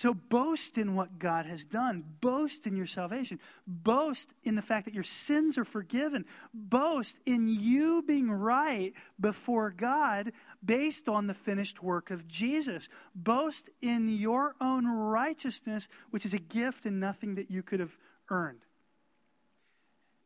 So 0.00 0.14
boast 0.14 0.78
in 0.78 0.94
what 0.94 1.18
God 1.18 1.44
has 1.44 1.66
done. 1.66 2.02
Boast 2.22 2.66
in 2.66 2.74
your 2.74 2.86
salvation. 2.86 3.38
Boast 3.66 4.32
in 4.44 4.54
the 4.54 4.62
fact 4.62 4.86
that 4.86 4.94
your 4.94 5.04
sins 5.04 5.58
are 5.58 5.64
forgiven. 5.66 6.24
Boast 6.54 7.20
in 7.26 7.48
you 7.48 8.02
being 8.08 8.30
right 8.32 8.94
before 9.20 9.68
God 9.68 10.32
based 10.64 11.06
on 11.06 11.26
the 11.26 11.34
finished 11.34 11.82
work 11.82 12.10
of 12.10 12.26
Jesus. 12.26 12.88
Boast 13.14 13.68
in 13.82 14.08
your 14.08 14.54
own 14.58 14.86
righteousness, 14.86 15.86
which 16.08 16.24
is 16.24 16.32
a 16.32 16.38
gift 16.38 16.86
and 16.86 16.98
nothing 16.98 17.34
that 17.34 17.50
you 17.50 17.62
could 17.62 17.80
have 17.80 17.98
earned. 18.30 18.64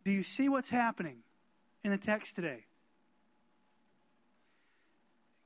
Do 0.04 0.12
you 0.12 0.22
see 0.22 0.48
what's 0.48 0.70
happening 0.70 1.24
in 1.82 1.90
the 1.90 1.98
text 1.98 2.36
today? 2.36 2.66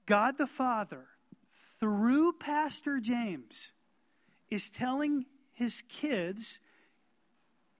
God 0.05 0.37
the 0.37 0.47
Father, 0.47 1.07
through 1.81 2.35
Pastor 2.35 3.01
James, 3.01 3.73
is 4.51 4.71
telling 4.71 5.27
his 5.53 5.83
kids, 5.89 6.61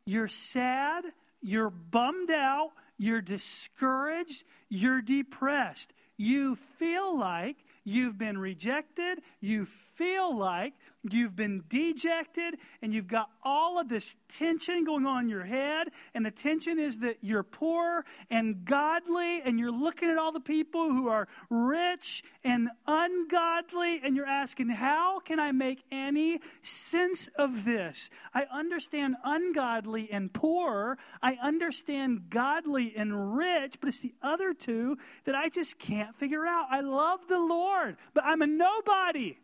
You're 0.05 0.29
sad, 0.29 1.05
you're 1.41 1.71
bummed 1.71 2.31
out, 2.31 2.73
you're 2.97 3.21
discouraged, 3.21 4.45
you're 4.69 5.03
depressed. 5.03 5.93
You 6.17 6.57
feel 6.57 7.17
like 7.17 7.59
you've 7.85 8.19
been 8.19 8.39
rejected, 8.39 9.21
you 9.41 9.65
feel 9.65 10.37
like 10.37 10.75
you've 11.09 11.37
been 11.37 11.65
dejected, 11.69 12.57
and 12.83 12.93
you've 12.93 13.07
got 13.07 13.31
all 13.43 13.79
of 13.79 13.89
this 13.89 14.17
tension 14.29 14.85
going 14.85 15.07
on 15.07 15.25
in 15.25 15.29
your 15.29 15.45
head. 15.45 15.89
And 16.15 16.27
the 16.27 16.31
tension 16.31 16.79
is 16.79 16.99
that 16.99 17.19
you're 17.21 17.43
poor 17.43 18.05
and 18.31 18.65
godly, 18.65 19.41
and 19.43 19.59
you're 19.59 19.73
looking 19.73 20.11
at 20.11 20.19
all 20.19 20.33
the 20.33 20.41
people 20.41 20.91
who 20.91 21.09
are 21.09 21.29
rich 21.51 22.25
and 22.45 22.69
ungodly, 22.87 24.01
and 24.03 24.17
you're 24.17 24.27
asking, 24.27 24.71
How 24.71 25.21
can 25.21 25.39
I 25.39 25.53
make 25.53 25.85
any 25.91 26.41
sense 26.63 27.29
of 27.37 27.65
this? 27.65 28.11
I 28.35 28.47
understand 28.53 29.17
ungodly 29.25 30.11
and 30.11 30.33
poor, 30.33 30.99
I 31.23 31.39
understand 31.41 32.31
godly 32.31 32.95
and 32.97 33.37
rich, 33.37 33.77
but 33.81 33.89
it's 33.89 34.01
the 34.01 34.15
other 34.23 34.53
two 34.53 34.99
that 35.25 35.35
I 35.35 35.49
just 35.49 35.79
can't 35.79 36.15
figure 36.17 36.47
out. 36.47 36.67
I 36.71 36.81
love 36.81 37.29
the 37.29 37.39
Lord, 37.39 37.97
but 38.15 38.25
I'm 38.25 38.43
a 38.43 38.47
nobody. 38.47 39.37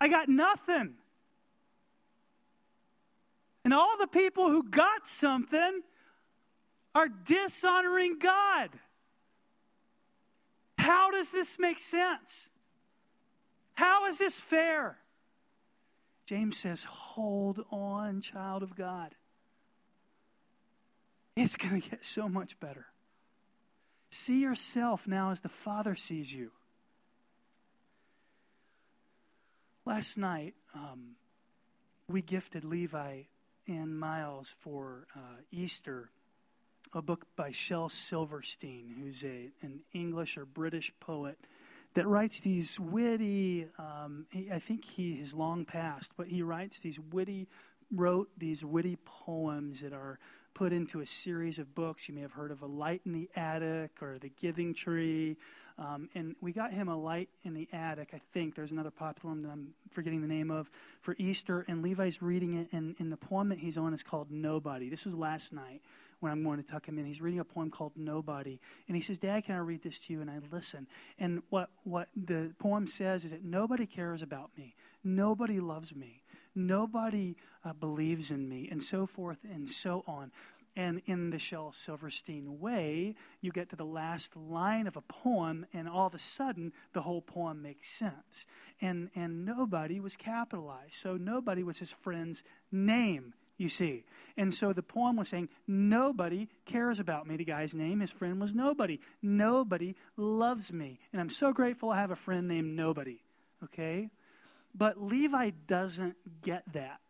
I 0.00 0.08
got 0.08 0.28
nothing. 0.28 0.94
And 3.64 3.74
all 3.74 3.98
the 3.98 4.06
people 4.06 4.48
who 4.48 4.62
got 4.62 5.06
something 5.06 5.82
are 6.94 7.08
dishonoring 7.08 8.18
God. 8.18 8.70
How 10.78 11.10
does 11.10 11.32
this 11.32 11.58
make 11.58 11.78
sense? 11.78 12.48
How 13.74 14.06
is 14.06 14.18
this 14.18 14.40
fair? 14.40 14.98
James 16.26 16.56
says, 16.56 16.84
Hold 16.84 17.64
on, 17.70 18.20
child 18.20 18.62
of 18.62 18.74
God. 18.74 19.14
It's 21.36 21.56
going 21.56 21.80
to 21.80 21.90
get 21.90 22.04
so 22.04 22.28
much 22.28 22.58
better. 22.58 22.86
See 24.10 24.40
yourself 24.40 25.06
now 25.06 25.30
as 25.30 25.40
the 25.40 25.48
Father 25.48 25.94
sees 25.94 26.32
you. 26.32 26.52
Last 29.88 30.18
night, 30.18 30.52
um, 30.74 31.16
we 32.10 32.20
gifted 32.20 32.62
Levi 32.62 33.22
and 33.66 33.98
Miles 33.98 34.54
for 34.58 35.06
uh, 35.16 35.40
Easter 35.50 36.10
a 36.92 37.00
book 37.00 37.26
by 37.36 37.52
Shel 37.52 37.88
Silverstein, 37.88 38.96
who's 39.00 39.24
a, 39.24 39.48
an 39.62 39.80
English 39.94 40.36
or 40.36 40.44
British 40.44 40.92
poet 41.00 41.38
that 41.94 42.06
writes 42.06 42.40
these 42.40 42.78
witty, 42.78 43.66
um, 43.78 44.26
he, 44.30 44.50
I 44.52 44.58
think 44.58 44.84
he 44.84 45.16
has 45.20 45.34
long 45.34 45.64
passed, 45.64 46.12
but 46.18 46.26
he 46.26 46.42
writes 46.42 46.80
these 46.80 47.00
witty, 47.00 47.48
wrote 47.90 48.28
these 48.36 48.62
witty 48.62 48.98
poems 49.06 49.80
that 49.80 49.94
are 49.94 50.18
put 50.52 50.70
into 50.70 51.00
a 51.00 51.06
series 51.06 51.58
of 51.58 51.74
books. 51.74 52.10
You 52.10 52.14
may 52.14 52.20
have 52.20 52.32
heard 52.32 52.50
of 52.50 52.60
A 52.60 52.66
Light 52.66 53.00
in 53.06 53.14
the 53.14 53.30
Attic 53.34 54.02
or 54.02 54.18
The 54.18 54.28
Giving 54.28 54.74
Tree. 54.74 55.38
Um, 55.78 56.08
and 56.14 56.34
we 56.40 56.52
got 56.52 56.72
him 56.72 56.88
a 56.88 56.96
light 56.96 57.28
in 57.44 57.54
the 57.54 57.68
attic, 57.72 58.10
I 58.12 58.20
think. 58.32 58.56
There's 58.56 58.72
another 58.72 58.90
popular 58.90 59.32
one 59.32 59.42
that 59.42 59.50
I'm 59.50 59.74
forgetting 59.90 60.22
the 60.22 60.28
name 60.28 60.50
of 60.50 60.70
for 61.00 61.14
Easter. 61.18 61.64
And 61.68 61.82
Levi's 61.82 62.20
reading 62.20 62.54
it, 62.54 62.68
and, 62.72 62.96
and 62.98 63.12
the 63.12 63.16
poem 63.16 63.48
that 63.50 63.58
he's 63.58 63.78
on 63.78 63.94
is 63.94 64.02
called 64.02 64.30
Nobody. 64.30 64.88
This 64.88 65.04
was 65.04 65.14
last 65.14 65.52
night 65.52 65.82
when 66.20 66.32
I'm 66.32 66.42
going 66.42 66.60
to 66.60 66.66
tuck 66.66 66.86
him 66.86 66.98
in. 66.98 67.06
He's 67.06 67.20
reading 67.20 67.38
a 67.38 67.44
poem 67.44 67.70
called 67.70 67.92
Nobody. 67.96 68.58
And 68.88 68.96
he 68.96 69.02
says, 69.02 69.18
Dad, 69.18 69.44
can 69.44 69.54
I 69.54 69.58
read 69.58 69.82
this 69.82 70.00
to 70.00 70.12
you? 70.12 70.20
And 70.20 70.30
I 70.30 70.40
listen. 70.50 70.88
And 71.18 71.42
what, 71.50 71.70
what 71.84 72.08
the 72.16 72.52
poem 72.58 72.86
says 72.86 73.24
is 73.24 73.30
that 73.30 73.44
nobody 73.44 73.86
cares 73.86 74.20
about 74.20 74.50
me, 74.56 74.74
nobody 75.04 75.60
loves 75.60 75.94
me, 75.94 76.22
nobody 76.54 77.36
uh, 77.64 77.72
believes 77.72 78.30
in 78.30 78.48
me, 78.48 78.68
and 78.70 78.82
so 78.82 79.06
forth 79.06 79.38
and 79.44 79.70
so 79.70 80.02
on. 80.06 80.32
And 80.78 81.02
in 81.06 81.30
the 81.30 81.40
Shel 81.40 81.72
Silverstein 81.72 82.60
way, 82.60 83.16
you 83.40 83.50
get 83.50 83.68
to 83.70 83.76
the 83.76 83.84
last 83.84 84.36
line 84.36 84.86
of 84.86 84.96
a 84.96 85.00
poem, 85.00 85.66
and 85.72 85.88
all 85.88 86.06
of 86.06 86.14
a 86.14 86.20
sudden, 86.20 86.72
the 86.92 87.02
whole 87.02 87.20
poem 87.20 87.60
makes 87.60 87.90
sense. 87.90 88.46
And, 88.80 89.10
and 89.16 89.44
nobody 89.44 89.98
was 89.98 90.14
capitalized. 90.14 90.94
So 90.94 91.16
nobody 91.16 91.64
was 91.64 91.80
his 91.80 91.90
friend's 91.90 92.44
name, 92.70 93.34
you 93.56 93.68
see. 93.68 94.04
And 94.36 94.54
so 94.54 94.72
the 94.72 94.84
poem 94.84 95.16
was 95.16 95.28
saying, 95.28 95.48
Nobody 95.66 96.46
cares 96.64 97.00
about 97.00 97.26
me. 97.26 97.36
The 97.36 97.44
guy's 97.44 97.74
name, 97.74 97.98
his 97.98 98.12
friend 98.12 98.40
was 98.40 98.54
Nobody. 98.54 99.00
Nobody 99.20 99.96
loves 100.16 100.72
me. 100.72 101.00
And 101.12 101.20
I'm 101.20 101.28
so 101.28 101.52
grateful 101.52 101.90
I 101.90 101.96
have 101.96 102.12
a 102.12 102.16
friend 102.16 102.46
named 102.46 102.76
Nobody, 102.76 103.18
okay? 103.64 104.10
But 104.76 105.02
Levi 105.02 105.50
doesn't 105.66 106.14
get 106.40 106.72
that. 106.72 107.00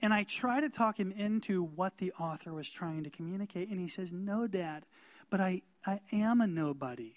And 0.00 0.14
I 0.14 0.22
try 0.22 0.60
to 0.60 0.68
talk 0.68 0.98
him 0.98 1.10
into 1.10 1.62
what 1.62 1.98
the 1.98 2.12
author 2.12 2.52
was 2.52 2.68
trying 2.70 3.04
to 3.04 3.10
communicate. 3.10 3.68
And 3.68 3.80
he 3.80 3.88
says, 3.88 4.12
No, 4.12 4.46
Dad, 4.46 4.84
but 5.30 5.40
I, 5.40 5.62
I 5.86 6.00
am 6.12 6.40
a 6.40 6.46
nobody. 6.46 7.14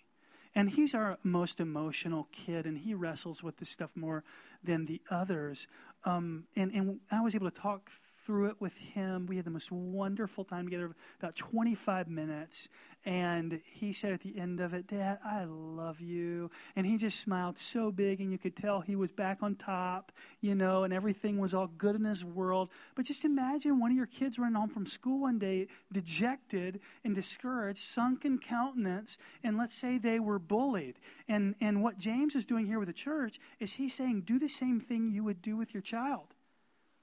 And 0.54 0.70
he's 0.70 0.94
our 0.94 1.18
most 1.24 1.62
emotional 1.62 2.28
kid, 2.32 2.66
and 2.66 2.78
he 2.78 2.94
wrestles 2.94 3.42
with 3.42 3.58
this 3.58 3.70
stuff 3.70 3.92
more 3.96 4.24
than 4.62 4.86
the 4.86 5.02
others. 5.10 5.68
Um, 6.04 6.46
and, 6.56 6.74
and 6.74 7.00
I 7.10 7.22
was 7.22 7.36
able 7.36 7.50
to 7.50 7.62
talk 7.62 7.90
through 8.26 8.50
it 8.50 8.56
with 8.60 8.78
him. 8.78 9.26
We 9.26 9.38
had 9.38 9.46
the 9.46 9.52
most 9.52 9.72
wonderful 9.72 10.44
time 10.44 10.66
together, 10.66 10.92
about 11.20 11.36
25 11.36 12.08
minutes. 12.08 12.68
And 13.04 13.62
he 13.66 13.94
said 13.94 14.14
at 14.14 14.22
the 14.22 14.38
end 14.38 14.60
of 14.60 14.74
it, 14.74 14.86
Dad, 14.86 15.18
I 15.26 15.46
love 15.46 16.02
you. 16.02 16.52
And 16.76 16.86
he 16.86 16.98
just 16.98 17.20
smiled 17.20 17.58
so 17.58 17.92
big, 17.92 18.22
and 18.22 18.32
you 18.32 18.38
could 18.38 18.56
tell 18.56 18.82
he 18.82 18.96
was 18.96 19.12
back 19.12 19.40
on 19.42 19.56
top, 19.56 20.12
you 20.40 20.54
know, 20.54 20.84
and 20.84 20.94
everything 20.94 21.40
was 21.40 21.54
all 21.54 21.68
good 21.68 21.96
in 21.96 22.04
his 22.04 22.24
world. 22.24 22.70
But 22.96 23.06
just 23.06 23.26
imagine 23.26 23.80
one 23.80 23.90
of 23.90 23.98
your 23.98 24.06
kids 24.06 24.38
running 24.38 24.56
home 24.56 24.70
from 24.70 24.86
school 24.86 25.22
one 25.22 25.40
day, 25.40 25.68
dejected 25.92 26.80
and 27.04 27.16
discouraged, 27.16 27.80
sunken 27.80 28.38
countenance, 28.38 29.18
and 29.44 29.58
let's 29.58 29.76
say 29.76 29.98
they 29.98 30.20
were 30.20 30.40
bullied. 30.40 31.00
And, 31.28 31.56
and 31.60 31.82
what 31.82 31.98
James 31.98 32.36
is 32.36 32.46
doing 32.46 32.68
here 32.68 32.78
with 32.78 32.88
the 32.88 32.94
church 32.94 33.40
is 33.60 33.76
he's 33.76 33.96
saying, 33.96 34.22
do 34.22 34.38
the 34.38 34.48
same 34.48 34.80
thing 34.80 35.12
you 35.12 35.24
would 35.24 35.42
do 35.42 35.58
with 35.58 35.74
your 35.74 35.82
child. 35.82 36.36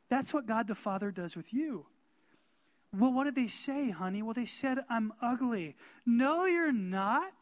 That's 0.09 0.33
what 0.33 0.47
God 0.47 0.66
the 0.66 0.75
Father 0.75 1.11
does 1.11 1.37
with 1.37 1.53
you. 1.53 1.87
Well, 2.97 3.12
what 3.12 3.25
did 3.25 3.35
they 3.35 3.49
say, 3.49 3.90
honey? 3.90 4.23
Well, 4.23 4.35
they 4.35 4.47
said, 4.47 4.79
I'm 4.88 5.12
ugly. 5.21 5.77
No, 6.07 6.47
you're 6.47 6.73
not. 6.73 7.35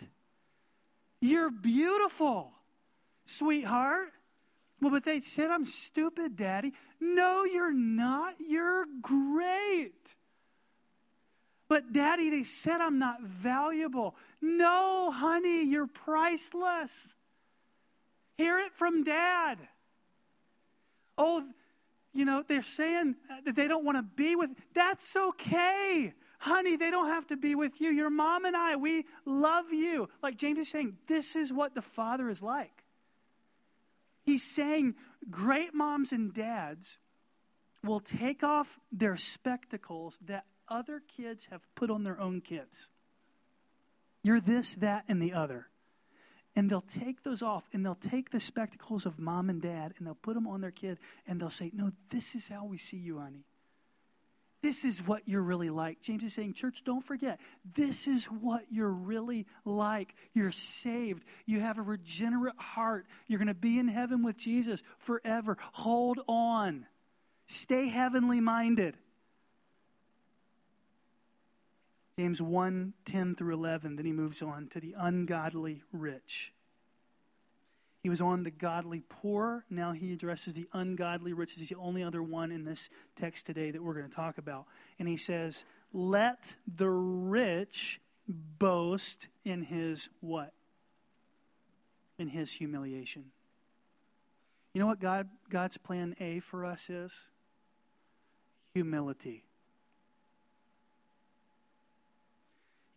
You're 1.21 1.51
beautiful. 1.51 2.53
sweetheart. 3.25 4.09
Well, 4.81 4.91
but 4.91 5.05
they 5.05 5.21
said 5.21 5.51
I'm 5.51 5.65
stupid, 5.65 6.37
Daddy. 6.37 6.73
No, 7.01 7.45
you're 7.45 7.73
not. 7.73 8.35
You're 8.39 8.87
great. 9.01 10.17
But, 11.69 11.93
Daddy, 11.93 12.31
they 12.31 12.45
said 12.45 12.81
I'm 12.81 12.99
not 12.99 13.23
valuable. 13.23 14.15
No, 14.41 15.11
honey, 15.11 15.65
you're 15.65 15.87
priceless. 15.87 17.17
Hear 18.37 18.59
it 18.59 18.73
from 18.75 19.03
Dad. 19.03 19.59
Oh, 21.19 21.49
you 22.17 22.25
know, 22.25 22.43
they're 22.47 22.63
saying 22.63 23.17
that 23.45 23.55
they 23.55 23.69
don't 23.69 23.85
want 23.85 23.99
to 23.99 24.03
be 24.03 24.37
with. 24.37 24.51
That's 24.75 25.15
okay. 25.17 26.15
Honey, 26.39 26.77
they 26.77 26.91
don't 26.91 27.09
have 27.09 27.27
to 27.29 27.37
be 27.37 27.55
with 27.55 27.81
you. 27.81 27.91
Your 27.91 28.11
mom 28.11 28.45
and 28.45 28.57
I, 28.57 28.77
we 28.77 29.05
love 29.25 29.73
you. 29.73 30.09
Like 30.23 30.37
James 30.37 30.59
is 30.59 30.69
saying, 30.69 30.97
this 31.07 31.37
is 31.37 31.53
what 31.53 31.75
the 31.75 31.83
Father 31.83 32.29
is 32.29 32.43
like. 32.43 32.85
He's 34.25 34.43
saying 34.43 34.95
great 35.31 35.75
moms 35.75 36.13
and 36.13 36.35
dads 36.35 36.99
will 37.83 38.01
take 38.01 38.43
off 38.43 38.79
their 38.91 39.17
spectacles 39.17 40.19
that 40.27 40.45
other 40.69 41.01
kids 41.01 41.47
have 41.47 41.67
put 41.75 41.91
on 41.91 42.03
their 42.03 42.21
own 42.21 42.41
kids. 42.41 42.91
You're 44.23 44.41
this, 44.41 44.75
that, 44.77 45.05
and 45.07 45.23
the 45.23 45.33
other. 45.33 45.69
And 46.57 46.71
they'll 46.71 46.81
take 46.81 47.23
those 47.23 47.43
off 47.43 47.69
and 47.75 47.85
they'll 47.85 47.95
take 47.95 48.31
the 48.31 48.41
spectacles 48.41 49.05
of 49.05 49.19
mom 49.19 49.51
and 49.51 49.61
dad 49.61 49.93
and 49.99 50.07
they'll 50.07 50.15
put 50.15 50.35
them 50.35 50.47
on 50.47 50.63
their 50.63 50.71
kid 50.71 50.99
and 51.27 51.39
they'll 51.39 51.51
say, 51.51 51.71
No, 51.75 51.93
this 52.09 52.35
is 52.35 52.49
how 52.49 52.65
we 52.65 52.79
see 52.79 52.97
you, 52.97 53.19
honey. 53.19 53.45
This 54.63 54.85
is 54.85 55.07
what 55.07 55.23
you're 55.27 55.43
really 55.43 55.71
like. 55.71 56.01
James 56.01 56.25
is 56.25 56.33
saying, 56.33 56.55
Church, 56.55 56.83
don't 56.83 57.05
forget, 57.05 57.39
this 57.75 58.09
is 58.09 58.25
what 58.25 58.65
you're 58.71 58.91
really 58.91 59.47
like. 59.65 60.15
You're 60.33 60.51
saved. 60.51 61.25
You 61.45 61.61
have 61.61 61.79
a 61.79 61.83
regenerate 61.83 62.59
heart. 62.59 63.07
You're 63.29 63.39
going 63.39 63.49
to 63.49 63.55
be 63.55 63.79
in 63.79 63.87
heaven 63.87 64.25
with 64.25 64.39
Jesus 64.39 64.83
forever. 64.99 65.59
Hold 65.73 66.21
on. 66.27 66.87
Stay 67.47 67.89
heavenly 67.89 68.41
minded. 68.41 68.97
James 72.19 72.41
1 72.41 72.95
10 73.05 73.35
through 73.35 73.55
11. 73.55 73.97
Then 73.97 74.07
he 74.07 74.13
moves 74.13 74.43
on 74.43 74.69
to 74.69 74.81
the 74.81 74.95
ungodly 74.99 75.83
rich. 75.93 76.53
He 78.03 78.09
was 78.09 78.21
on 78.21 78.45
the 78.45 78.53
godly 78.53 79.01
poor. 79.01 79.65
Now 79.69 79.91
he 79.91 80.13
addresses 80.13 80.55
the 80.55 80.69
ungodly 80.73 81.33
rich. 81.33 81.55
He's 81.55 81.69
the 81.69 81.75
only 81.75 82.05
other 82.05 82.23
one 82.23 82.53
in 82.53 82.65
this 82.65 82.89
text 83.17 83.47
today 83.47 83.73
that 83.73 83.83
we're 83.83 83.95
going 83.95 84.09
to 84.09 84.15
talk 84.15 84.39
about. 84.39 84.67
And 84.99 85.09
he 85.09 85.17
says, 85.17 85.65
Let 85.93 86.55
the 86.73 86.89
rich 86.89 88.01
boast 88.29 89.29
in 89.45 89.63
his 89.63 90.09
what? 90.21 90.53
In 92.17 92.29
his 92.29 92.53
humiliation. 92.53 93.33
You 94.73 94.81
know 94.81 94.87
what 94.87 95.01
God, 95.01 95.29
God's 95.51 95.77
plan 95.77 96.15
A 96.21 96.39
for 96.41 96.65
us 96.65 96.89
is? 96.89 97.29
Humility. 98.73 99.46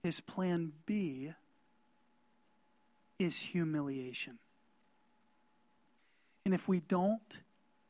His 0.03 0.21
plan 0.21 0.71
B 0.85 1.33
is 3.17 3.39
humiliation. 3.41 4.39
And 6.45 6.53
if 6.53 6.67
we 6.67 6.79
don't 6.79 7.39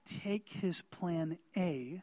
take 0.06 0.50
his 0.50 0.82
plan 0.82 1.38
A, 1.56 2.02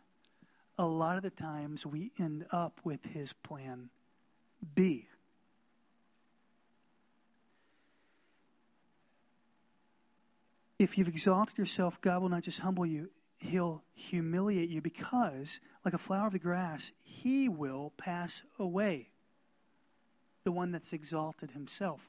a 0.79 0.87
lot 0.87 1.16
of 1.16 1.23
the 1.23 1.31
times 1.31 1.85
we 1.85 2.12
end 2.19 2.47
up 2.53 2.81
with 2.85 3.05
his 3.07 3.33
plan 3.33 3.90
B. 4.75 5.09
If 10.79 10.99
you've 10.99 11.09
exalted 11.09 11.59
yourself, 11.59 12.01
God 12.01 12.23
will 12.23 12.29
not 12.29 12.42
just 12.42 12.61
humble 12.61 12.87
you, 12.87 13.11
he'll 13.38 13.83
humiliate 13.95 14.69
you 14.69 14.83
because, 14.83 15.59
like 15.85 15.95
a 15.95 15.99
flower 15.99 16.27
of 16.27 16.35
the 16.35 16.38
grass, 16.38 16.92
he 17.03 17.49
will 17.49 17.92
pass 17.97 18.42
away 18.59 19.09
the 20.47 20.53
one 20.53 20.71
that's 20.71 20.93
exalted 20.93 21.51
himself. 21.51 22.09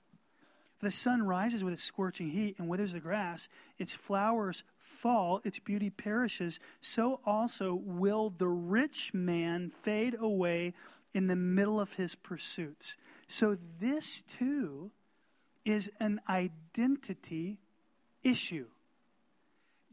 The 0.80 0.91
sun 0.91 1.23
rises 1.23 1.63
with 1.63 1.73
its 1.73 1.84
scorching 1.84 2.30
heat 2.30 2.54
and 2.60 2.69
withers 2.69 2.93
the 2.93 3.00
grass, 3.00 3.50
its 3.80 3.93
flowers 3.93 4.63
fall, 4.78 5.41
its 5.43 5.58
beauty 5.58 5.89
perishes, 5.89 6.60
so 6.80 7.19
also 7.26 7.73
will 7.73 8.30
the 8.30 8.47
rich 8.47 9.12
man 9.12 9.71
fade 9.71 10.15
away 10.19 10.76
in 11.15 11.26
the 11.26 11.36
middle 11.36 11.80
of 11.80 11.93
his 11.93 12.13
pursuits. 12.13 12.95
So, 13.28 13.58
this 13.80 14.21
too 14.21 14.91
is 15.65 15.89
an 16.00 16.21
identity 16.30 17.58
issue. 18.21 18.67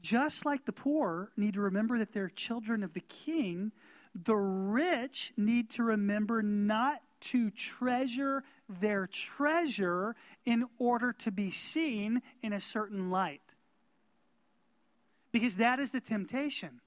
Just 0.03 0.45
like 0.45 0.67
the 0.67 0.73
poor 0.73 1.31
need 1.35 1.55
to 1.55 1.63
remember 1.63 1.97
that 1.97 2.13
they're 2.13 2.29
children 2.29 2.83
of 2.83 2.93
the 2.93 3.01
king, 3.01 3.73
the 4.15 4.37
rich 4.37 5.33
need 5.39 5.71
to 5.71 5.83
remember 5.83 6.43
not 6.43 7.01
to 7.25 7.51
treasure 7.51 8.43
their 8.69 9.07
treasure 9.07 10.15
in 10.45 10.67
order 10.79 11.13
to 11.13 11.31
be 11.31 11.51
seen 11.51 12.23
in 12.43 12.53
a 12.53 12.61
certain 12.61 13.11
light. 13.11 13.41
Because 15.33 15.57
that 15.57 15.81
is 15.81 15.91
the 15.91 16.01
temptation 16.01 16.81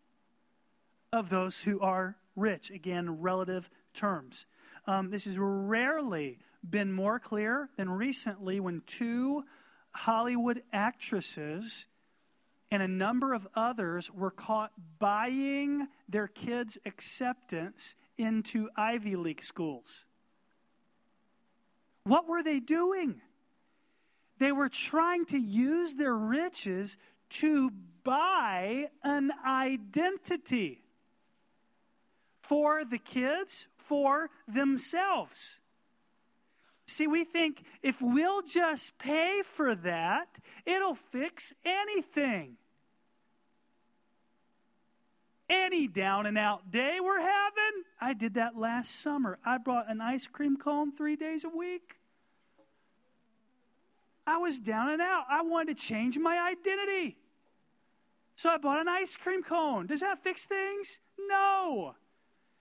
of 1.11 1.29
those 1.29 1.61
who 1.61 1.79
are 1.79 2.15
rich. 2.35 2.69
Again, 2.69 3.21
relative 3.21 3.69
terms. 3.93 4.45
Um, 4.85 5.09
this 5.09 5.25
has 5.25 5.37
rarely 5.37 6.39
been 6.67 6.93
more 6.93 7.19
clear 7.19 7.69
than 7.75 7.89
recently 7.89 8.59
when 8.59 8.81
two 8.85 9.43
Hollywood 9.93 10.63
actresses 10.71 11.87
and 12.69 12.83
a 12.83 12.87
number 12.87 13.33
of 13.33 13.47
others 13.55 14.11
were 14.11 14.31
caught 14.31 14.71
buying 14.99 15.87
their 16.09 16.27
kids' 16.27 16.77
acceptance 16.85 17.95
into 18.17 18.69
Ivy 18.75 19.15
League 19.15 19.43
schools. 19.43 20.05
What 22.07 22.27
were 22.27 22.41
they 22.41 22.59
doing? 22.59 23.21
They 24.39 24.51
were 24.51 24.69
trying 24.69 25.25
to 25.25 25.37
use 25.37 25.95
their 25.95 26.15
riches 26.15 26.97
to 27.29 27.71
buy 28.03 28.89
an 29.03 29.31
identity 29.45 30.83
for 32.41 32.85
the 32.85 32.97
kids, 32.97 33.67
for 33.75 34.29
themselves. 34.47 35.59
See, 36.85 37.07
we 37.07 37.25
think 37.25 37.63
if 37.83 38.01
we'll 38.01 38.41
just 38.41 38.97
pay 38.97 39.41
for 39.43 39.75
that, 39.75 40.39
it'll 40.65 40.95
fix 40.95 41.53
anything. 41.65 42.55
Any 45.49 45.87
down 45.87 46.25
and 46.25 46.37
out 46.37 46.71
day 46.71 46.99
we're 47.01 47.21
having, 47.21 47.83
I 48.01 48.13
did 48.13 48.33
that 48.33 48.57
last 48.57 48.99
summer. 48.99 49.39
I 49.45 49.57
brought 49.57 49.89
an 49.89 50.01
ice 50.01 50.27
cream 50.27 50.57
cone 50.57 50.91
three 50.91 51.15
days 51.15 51.43
a 51.45 51.49
week. 51.49 51.95
I 54.25 54.37
was 54.37 54.59
down 54.59 54.91
and 54.91 55.01
out. 55.01 55.23
I 55.29 55.41
wanted 55.41 55.77
to 55.77 55.83
change 55.83 56.17
my 56.17 56.37
identity. 56.37 57.17
So 58.35 58.49
I 58.49 58.57
bought 58.57 58.81
an 58.81 58.89
ice 58.89 59.15
cream 59.15 59.41
cone. 59.41 59.87
Does 59.87 60.01
that 60.01 60.21
fix 60.21 60.45
things? 60.45 60.99
No. 61.17 61.95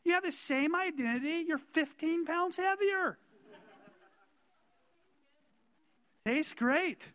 You 0.05 0.13
have 0.13 0.23
the 0.23 0.31
same 0.31 0.77
identity, 0.77 1.45
you're 1.49 1.59
15 1.59 2.25
pounds 2.25 2.57
heavier. 2.57 3.19
Tastes 6.25 6.55
great. 6.55 7.11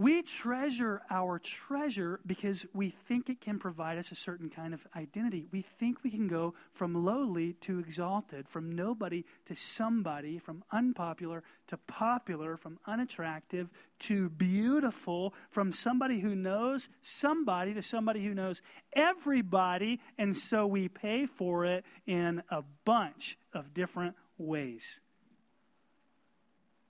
We 0.00 0.22
treasure 0.22 1.02
our 1.10 1.40
treasure 1.40 2.20
because 2.24 2.64
we 2.72 2.90
think 2.90 3.28
it 3.28 3.40
can 3.40 3.58
provide 3.58 3.98
us 3.98 4.12
a 4.12 4.14
certain 4.14 4.48
kind 4.48 4.72
of 4.72 4.86
identity. 4.94 5.48
We 5.50 5.62
think 5.62 6.04
we 6.04 6.10
can 6.10 6.28
go 6.28 6.54
from 6.72 7.04
lowly 7.04 7.54
to 7.62 7.80
exalted, 7.80 8.48
from 8.48 8.70
nobody 8.70 9.24
to 9.46 9.56
somebody, 9.56 10.38
from 10.38 10.62
unpopular 10.70 11.42
to 11.66 11.78
popular, 11.78 12.56
from 12.56 12.78
unattractive 12.86 13.72
to 13.98 14.28
beautiful, 14.28 15.34
from 15.50 15.72
somebody 15.72 16.20
who 16.20 16.36
knows 16.36 16.88
somebody 17.02 17.74
to 17.74 17.82
somebody 17.82 18.24
who 18.24 18.34
knows 18.34 18.62
everybody, 18.92 19.98
and 20.16 20.36
so 20.36 20.64
we 20.64 20.88
pay 20.88 21.26
for 21.26 21.64
it 21.64 21.84
in 22.06 22.44
a 22.52 22.62
bunch 22.84 23.36
of 23.52 23.74
different 23.74 24.14
ways. 24.38 25.00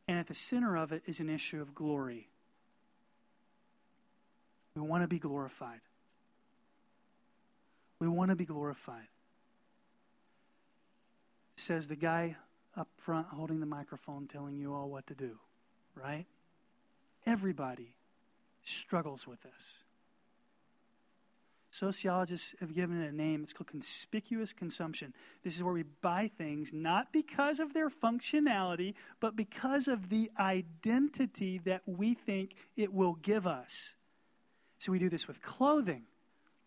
And 0.07 0.19
at 0.19 0.27
the 0.27 0.35
center 0.35 0.77
of 0.77 0.93
it 0.93 1.05
is 1.07 1.21
an 1.21 1.31
issue 1.31 1.63
of 1.63 1.75
glory. 1.75 2.29
We 4.79 4.87
want 4.87 5.03
to 5.03 5.09
be 5.09 5.19
glorified. 5.19 5.81
We 7.99 8.07
want 8.07 8.31
to 8.31 8.37
be 8.37 8.45
glorified. 8.45 9.09
Says 11.57 11.89
the 11.89 11.97
guy 11.97 12.37
up 12.77 12.87
front 12.97 13.27
holding 13.27 13.59
the 13.59 13.67
microphone 13.67 14.29
telling 14.29 14.57
you 14.57 14.73
all 14.73 14.89
what 14.89 15.09
to 15.09 15.17
do, 15.17 15.39
right? 15.97 16.27
Everybody 17.27 17.97
struggles 18.63 19.27
with 19.27 19.43
this. 19.43 19.79
Sociologists 21.71 22.55
have 22.61 22.73
given 22.73 23.03
it 23.03 23.09
a 23.09 23.15
name. 23.15 23.43
It's 23.43 23.53
called 23.53 23.67
conspicuous 23.67 24.53
consumption. 24.53 25.13
This 25.43 25.57
is 25.57 25.63
where 25.65 25.75
we 25.75 25.83
buy 25.83 26.31
things 26.39 26.73
not 26.73 27.13
because 27.13 27.59
of 27.59 27.75
their 27.75 27.89
functionality, 27.89 28.95
but 29.19 29.35
because 29.35 29.89
of 29.89 30.09
the 30.09 30.31
identity 30.39 31.59
that 31.65 31.83
we 31.85 32.15
think 32.15 32.55
it 32.77 32.95
will 32.95 33.15
give 33.15 33.45
us. 33.45 33.95
So 34.79 34.93
we 34.93 34.99
do 34.99 35.09
this 35.09 35.27
with 35.27 35.43
clothing, 35.43 36.05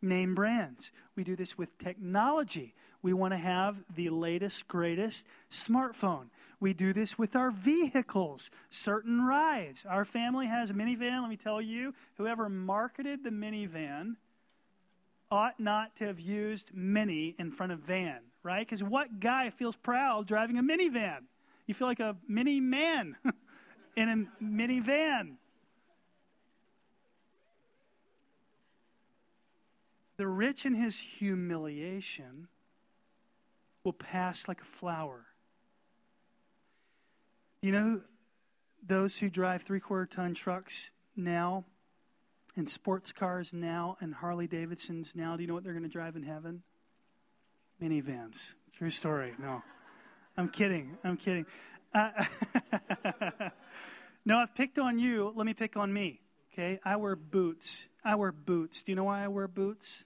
name 0.01 0.35
brands. 0.35 0.91
We 1.15 1.23
do 1.23 1.35
this 1.35 1.57
with 1.57 1.77
technology. 1.77 2.75
We 3.01 3.13
want 3.13 3.33
to 3.33 3.37
have 3.37 3.83
the 3.93 4.09
latest, 4.09 4.67
greatest 4.67 5.25
smartphone. 5.49 6.27
We 6.59 6.73
do 6.73 6.93
this 6.93 7.17
with 7.17 7.35
our 7.35 7.49
vehicles, 7.49 8.51
certain 8.69 9.25
rides. 9.25 9.85
Our 9.89 10.05
family 10.05 10.45
has 10.47 10.69
a 10.69 10.73
minivan. 10.73 11.21
Let 11.21 11.29
me 11.29 11.37
tell 11.37 11.61
you, 11.61 11.93
whoever 12.17 12.49
marketed 12.49 13.23
the 13.23 13.31
minivan 13.31 14.17
ought 15.31 15.59
not 15.59 15.95
to 15.95 16.05
have 16.05 16.19
used 16.19 16.71
mini 16.75 17.35
in 17.39 17.51
front 17.51 17.71
of 17.71 17.79
van, 17.79 18.19
right? 18.43 18.67
Because 18.67 18.83
what 18.83 19.19
guy 19.19 19.49
feels 19.49 19.75
proud 19.75 20.27
driving 20.27 20.59
a 20.59 20.63
minivan? 20.63 21.23
You 21.65 21.73
feel 21.73 21.87
like 21.87 22.01
a 22.01 22.17
mini 22.27 22.59
man 22.59 23.15
in 23.95 24.09
a 24.09 24.43
minivan. 24.43 25.37
The 30.21 30.27
rich 30.27 30.67
in 30.67 30.75
his 30.75 30.99
humiliation 30.99 32.47
will 33.83 33.91
pass 33.91 34.47
like 34.47 34.61
a 34.61 34.65
flower. 34.65 35.25
You 37.59 37.71
know, 37.71 38.01
those 38.85 39.17
who 39.17 39.31
drive 39.31 39.63
three 39.63 39.79
quarter 39.79 40.05
ton 40.05 40.35
trucks 40.35 40.91
now 41.15 41.65
and 42.55 42.69
sports 42.69 43.11
cars 43.11 43.51
now 43.51 43.97
and 43.99 44.13
Harley 44.13 44.45
Davidsons 44.45 45.15
now, 45.15 45.35
do 45.35 45.41
you 45.41 45.47
know 45.47 45.55
what 45.55 45.63
they're 45.63 45.73
going 45.73 45.81
to 45.81 45.89
drive 45.89 46.15
in 46.15 46.21
heaven? 46.21 46.61
Minivans. 47.81 48.53
True 48.77 48.91
story. 48.91 49.33
No. 49.39 49.63
I'm 50.37 50.49
kidding. 50.49 50.99
I'm 51.03 51.17
kidding. 51.17 51.47
Uh, 51.95 52.11
no, 54.25 54.37
I've 54.37 54.53
picked 54.53 54.77
on 54.77 54.99
you. 54.99 55.33
Let 55.35 55.47
me 55.47 55.55
pick 55.55 55.75
on 55.77 55.91
me. 55.91 56.21
Okay? 56.53 56.79
I 56.85 56.97
wear 56.97 57.15
boots. 57.15 57.87
I 58.05 58.13
wear 58.13 58.31
boots. 58.31 58.83
Do 58.83 58.91
you 58.91 58.95
know 58.95 59.05
why 59.05 59.23
I 59.23 59.27
wear 59.27 59.47
boots? 59.47 60.05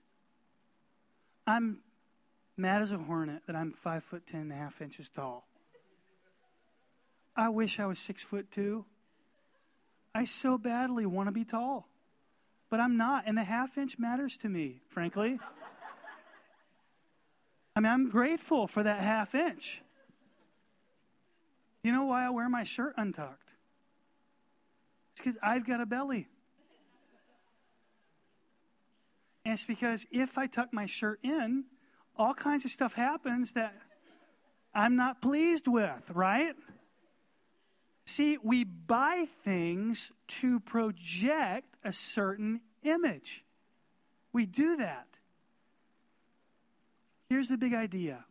I'm 1.48 1.80
mad 2.58 2.82
as 2.82 2.92
a 2.92 2.98
hornet 2.98 3.44
that 3.48 3.56
I'm 3.56 3.72
five 3.72 4.04
foot 4.04 4.26
ten 4.26 4.42
and 4.42 4.52
a 4.52 4.56
half 4.56 4.82
inches 4.82 5.10
tall. 5.10 5.48
I 7.36 7.50
wish 7.50 7.80
I 7.80 7.86
was 7.86 8.00
six 8.00 8.24
foot 8.24 8.52
two. 8.52 8.86
I 10.14 10.26
so 10.26 10.58
badly 10.58 11.06
want 11.06 11.28
to 11.28 11.32
be 11.32 11.44
tall 11.44 11.90
but 12.70 12.80
I'm 12.80 12.98
not. 12.98 13.24
And 13.26 13.38
the 13.38 13.44
half 13.44 13.78
inch 13.78 13.98
matters 14.00 14.38
to 14.38 14.50
me, 14.50 14.82
frankly. 14.90 15.40
I 17.76 17.80
mean, 17.80 17.92
I'm 17.92 18.10
grateful 18.10 18.68
for 18.68 18.84
that 18.84 19.00
half 19.00 19.36
inch. 19.36 19.82
You 21.84 21.92
know 21.92 22.06
why 22.06 22.26
I 22.26 22.30
wear 22.30 22.50
my 22.50 22.64
shirt 22.64 22.94
untucked? 22.98 23.54
It's 25.14 25.22
because 25.22 25.38
I've 25.44 25.66
got 25.66 25.82
a 25.82 25.86
belly. 25.86 26.28
And 29.46 29.54
it's 29.54 29.66
because 29.66 30.08
if 30.12 30.38
I 30.38 30.48
tuck 30.48 30.74
my 30.74 30.88
shirt 30.88 31.20
in, 31.24 31.66
all 32.18 32.34
kinds 32.34 32.66
of 32.66 32.72
stuff 32.72 32.94
happens 32.94 33.52
that 33.52 33.76
I'm 34.74 34.96
not 34.96 35.22
pleased 35.22 35.68
with, 35.68 36.12
right? 36.14 36.56
See, 38.06 38.38
we 38.44 38.64
buy 38.64 39.26
things 39.44 40.12
to 40.28 40.60
project 40.60 41.78
a 41.84 41.94
certain 41.94 42.62
image. 42.84 43.44
We 44.34 44.46
do 44.46 44.78
that. 44.78 45.08
Here's 47.30 47.48
the 47.48 47.58
big 47.58 47.74
idea 47.74 48.26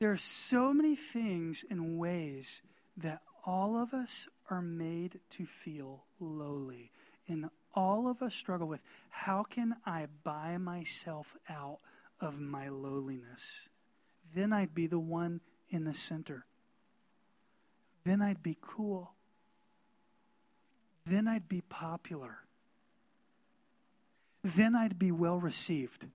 there 0.00 0.12
are 0.12 0.16
so 0.16 0.72
many 0.72 0.94
things 0.94 1.64
and 1.68 1.98
ways 1.98 2.62
that 2.96 3.22
all 3.44 3.76
of 3.76 3.92
us 3.92 4.28
are 4.50 4.62
made 4.62 5.18
to 5.30 5.44
feel 5.44 6.04
lowly. 6.20 6.92
And 7.26 7.50
all 7.74 8.08
of 8.08 8.22
us 8.22 8.34
struggle 8.34 8.66
with 8.66 8.80
how 9.10 9.42
can 9.42 9.76
I 9.84 10.06
buy 10.24 10.58
myself 10.58 11.36
out 11.48 11.78
of 12.20 12.40
my 12.40 12.68
lowliness? 12.68 13.68
Then 14.34 14.52
I'd 14.52 14.74
be 14.74 14.86
the 14.86 14.98
one 14.98 15.40
in 15.70 15.84
the 15.84 15.94
center 15.94 16.46
then 18.08 18.22
I'd 18.22 18.42
be 18.42 18.56
cool. 18.62 19.12
Then 21.04 21.28
I'd 21.28 21.46
be 21.46 21.60
popular. 21.60 22.38
Then 24.42 24.74
I'd 24.74 24.98
be 24.98 25.12
well 25.12 25.38
received. 25.38 26.06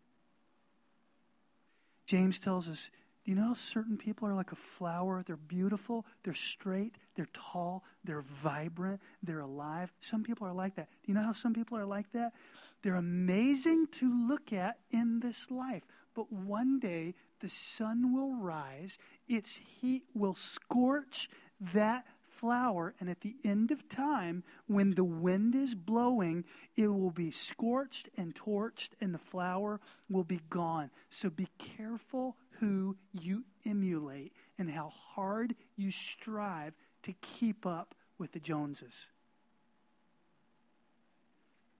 James 2.08 2.40
tells 2.40 2.68
us 2.68 2.90
do 3.24 3.32
you 3.32 3.38
know 3.38 3.54
certain 3.54 3.98
people 3.98 4.28
are 4.28 4.34
like 4.34 4.52
a 4.52 4.58
flower? 4.58 5.24
They're 5.26 5.38
beautiful, 5.38 6.06
they're 6.24 6.34
straight, 6.34 6.98
they're 7.16 7.30
tall, 7.32 7.84
they're 8.04 8.22
vibrant, 8.22 9.00
they're 9.22 9.40
alive. 9.40 9.94
Some 10.02 10.24
people 10.24 10.46
are 10.46 10.54
like 10.54 10.76
that. 10.76 10.90
Do 11.04 11.12
you 11.12 11.14
know 11.14 11.24
how 11.24 11.34
some 11.34 11.54
people 11.54 11.78
are 11.78 11.86
like 11.86 12.12
that? 12.12 12.34
They're 12.82 12.96
amazing 12.96 13.88
to 13.94 14.28
look 14.28 14.52
at 14.52 14.80
in 14.92 15.22
this 15.22 15.50
life. 15.50 15.88
But 16.14 16.34
one 16.34 16.80
day 16.80 17.16
the 17.40 17.48
sun 17.48 18.14
will 18.14 18.36
rise, 18.36 19.00
its 19.28 19.58
heat 19.58 20.04
will 20.14 20.36
scorch 20.36 21.30
that 21.60 22.06
flower, 22.22 22.94
and 23.00 23.10
at 23.10 23.22
the 23.22 23.36
end 23.46 23.72
of 23.72 23.88
time, 23.88 24.44
when 24.68 24.92
the 24.92 25.04
wind 25.04 25.56
is 25.56 25.76
blowing, 25.76 26.44
it 26.76 26.88
will 26.88 27.12
be 27.12 27.32
scorched 27.32 28.10
and 28.18 28.36
torched, 28.36 28.90
and 29.00 29.14
the 29.14 29.20
flower 29.20 29.80
will 30.10 30.24
be 30.24 30.42
gone. 30.50 30.90
So 31.10 31.30
be 31.30 31.48
careful 31.58 32.36
who 32.60 32.98
you 33.12 33.44
emulate 33.66 34.34
and 34.58 34.70
how 34.70 34.90
hard 34.90 35.56
you 35.76 35.92
strive 35.92 36.76
to 37.04 37.14
keep 37.22 37.66
up 37.66 37.96
with 38.18 38.32
the 38.32 38.40
Joneses. 38.40 39.10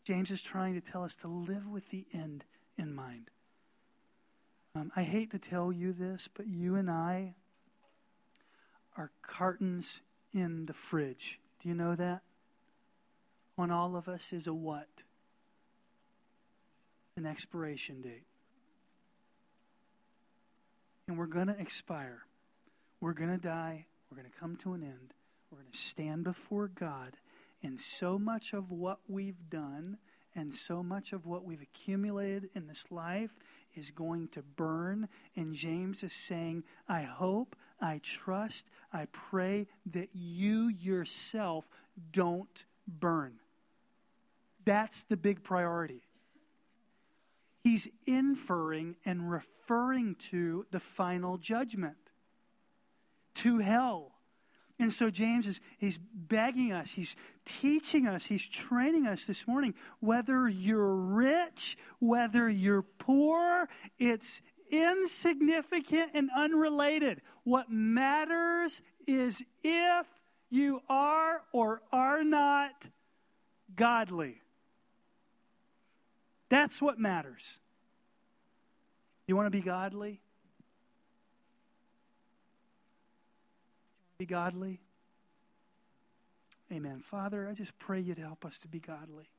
James 0.04 0.32
is 0.32 0.42
trying 0.42 0.74
to 0.74 0.82
tell 0.82 1.04
us 1.04 1.16
to 1.18 1.28
live 1.28 1.68
with 1.68 1.90
the 1.90 2.06
end 2.14 2.44
in 2.78 2.94
mind. 2.94 3.30
Um, 4.76 4.92
I 4.96 5.04
hate 5.04 5.32
to 5.32 5.40
tell 5.40 5.72
you 5.72 5.94
this, 5.94 6.28
but 6.28 6.48
you 6.48 6.76
and 6.76 6.90
I 6.90 7.36
are 8.98 9.12
cartons 9.22 10.02
in 10.34 10.66
the 10.66 10.74
fridge. 10.74 11.40
Do 11.62 11.70
you 11.70 11.76
know 11.76 11.96
that? 11.96 12.22
On 13.58 13.72
all 13.72 13.96
of 13.96 14.08
us 14.08 14.34
is 14.34 14.48
a 14.48 14.54
what? 14.54 15.04
An 17.16 17.26
expiration 17.26 18.02
date. 18.02 18.26
And 21.08 21.18
we're 21.18 21.26
going 21.26 21.48
to 21.48 21.60
expire. 21.60 22.24
We're 23.02 23.14
going 23.14 23.32
to 23.32 23.38
die. 23.38 23.86
We're 24.10 24.18
going 24.18 24.32
to 24.32 24.40
come 24.40 24.56
to 24.58 24.74
an 24.74 24.84
end. 24.84 25.14
We're 25.52 25.60
going 25.60 25.72
to 25.72 25.78
stand 25.78 26.24
before 26.24 26.68
God. 26.68 27.18
And 27.62 27.80
so 27.80 28.18
much 28.18 28.54
of 28.54 28.72
what 28.72 29.00
we've 29.08 29.50
done 29.50 29.98
and 30.36 30.54
so 30.54 30.82
much 30.82 31.14
of 31.14 31.26
what 31.26 31.44
we've 31.44 31.62
accumulated 31.62 32.50
in 32.56 32.68
this 32.68 32.88
life 32.90 33.38
is 33.76 33.92
going 33.92 34.28
to 34.30 34.42
burn. 34.42 35.08
And 35.36 35.54
James 35.54 36.04
is 36.04 36.14
saying, 36.14 36.64
I 36.88 37.04
hope, 37.04 37.56
I 37.80 38.00
trust, 38.02 38.68
I 38.92 39.06
pray 39.12 39.68
that 39.92 40.10
you 40.14 40.70
yourself 40.70 41.70
don't 42.12 42.66
burn. 42.88 43.34
That's 44.66 45.04
the 45.04 45.18
big 45.18 45.44
priority. 45.44 46.04
He's 47.64 47.88
inferring 48.06 48.98
and 49.06 49.32
referring 49.32 50.16
to 50.30 50.66
the 50.72 50.82
final 50.82 51.38
judgment, 51.38 51.96
to 53.36 53.60
hell. 53.60 54.12
And 54.80 54.92
so 54.92 55.10
James 55.10 55.48
is 55.48 55.62
he's 55.78 55.98
begging 55.98 56.74
us, 56.74 56.92
he's 56.92 57.16
teaching 57.46 58.06
us, 58.06 58.26
he's 58.26 58.46
training 58.48 59.08
us 59.08 59.24
this 59.26 59.48
morning. 59.48 59.76
Whether 60.02 60.50
you're 60.50 60.96
rich, 60.96 61.78
whether 62.00 62.50
you're 62.50 62.82
poor, 62.82 63.70
it's 63.98 64.42
insignificant 64.70 66.12
and 66.14 66.30
unrelated. 66.36 67.22
What 67.44 67.72
matters 67.72 68.82
is 69.08 69.44
if 69.64 70.08
you 70.50 70.82
are 70.90 71.44
or 71.54 71.82
are 71.92 72.24
not 72.24 72.90
godly. 73.76 74.43
That's 76.54 76.80
what 76.80 77.00
matters. 77.00 77.60
You 79.26 79.36
want 79.36 79.48
to 79.48 79.50
be 79.50 79.62
godly? 79.62 80.22
Be 84.20 84.28
godly? 84.28 84.80
Amen. 86.72 87.00
Father, 87.00 87.50
I 87.50 87.54
just 87.54 87.80
pray 87.80 88.02
you 88.02 88.14
to 88.14 88.22
help 88.22 88.46
us 88.46 88.60
to 88.60 88.68
be 88.68 88.80
godly. 88.80 89.32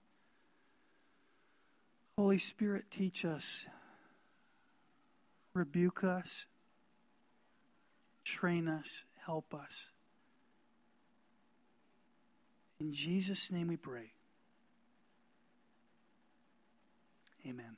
Holy 2.18 2.38
Spirit, 2.38 2.86
teach 2.90 3.24
us, 3.24 3.64
rebuke 5.52 6.02
us, 6.02 6.46
train 8.24 8.66
us, 8.66 9.04
help 9.24 9.54
us. 9.54 9.90
In 12.80 12.92
Jesus' 12.92 13.52
name 13.52 13.68
we 13.68 13.76
pray. 13.76 14.13
Amen. 17.46 17.76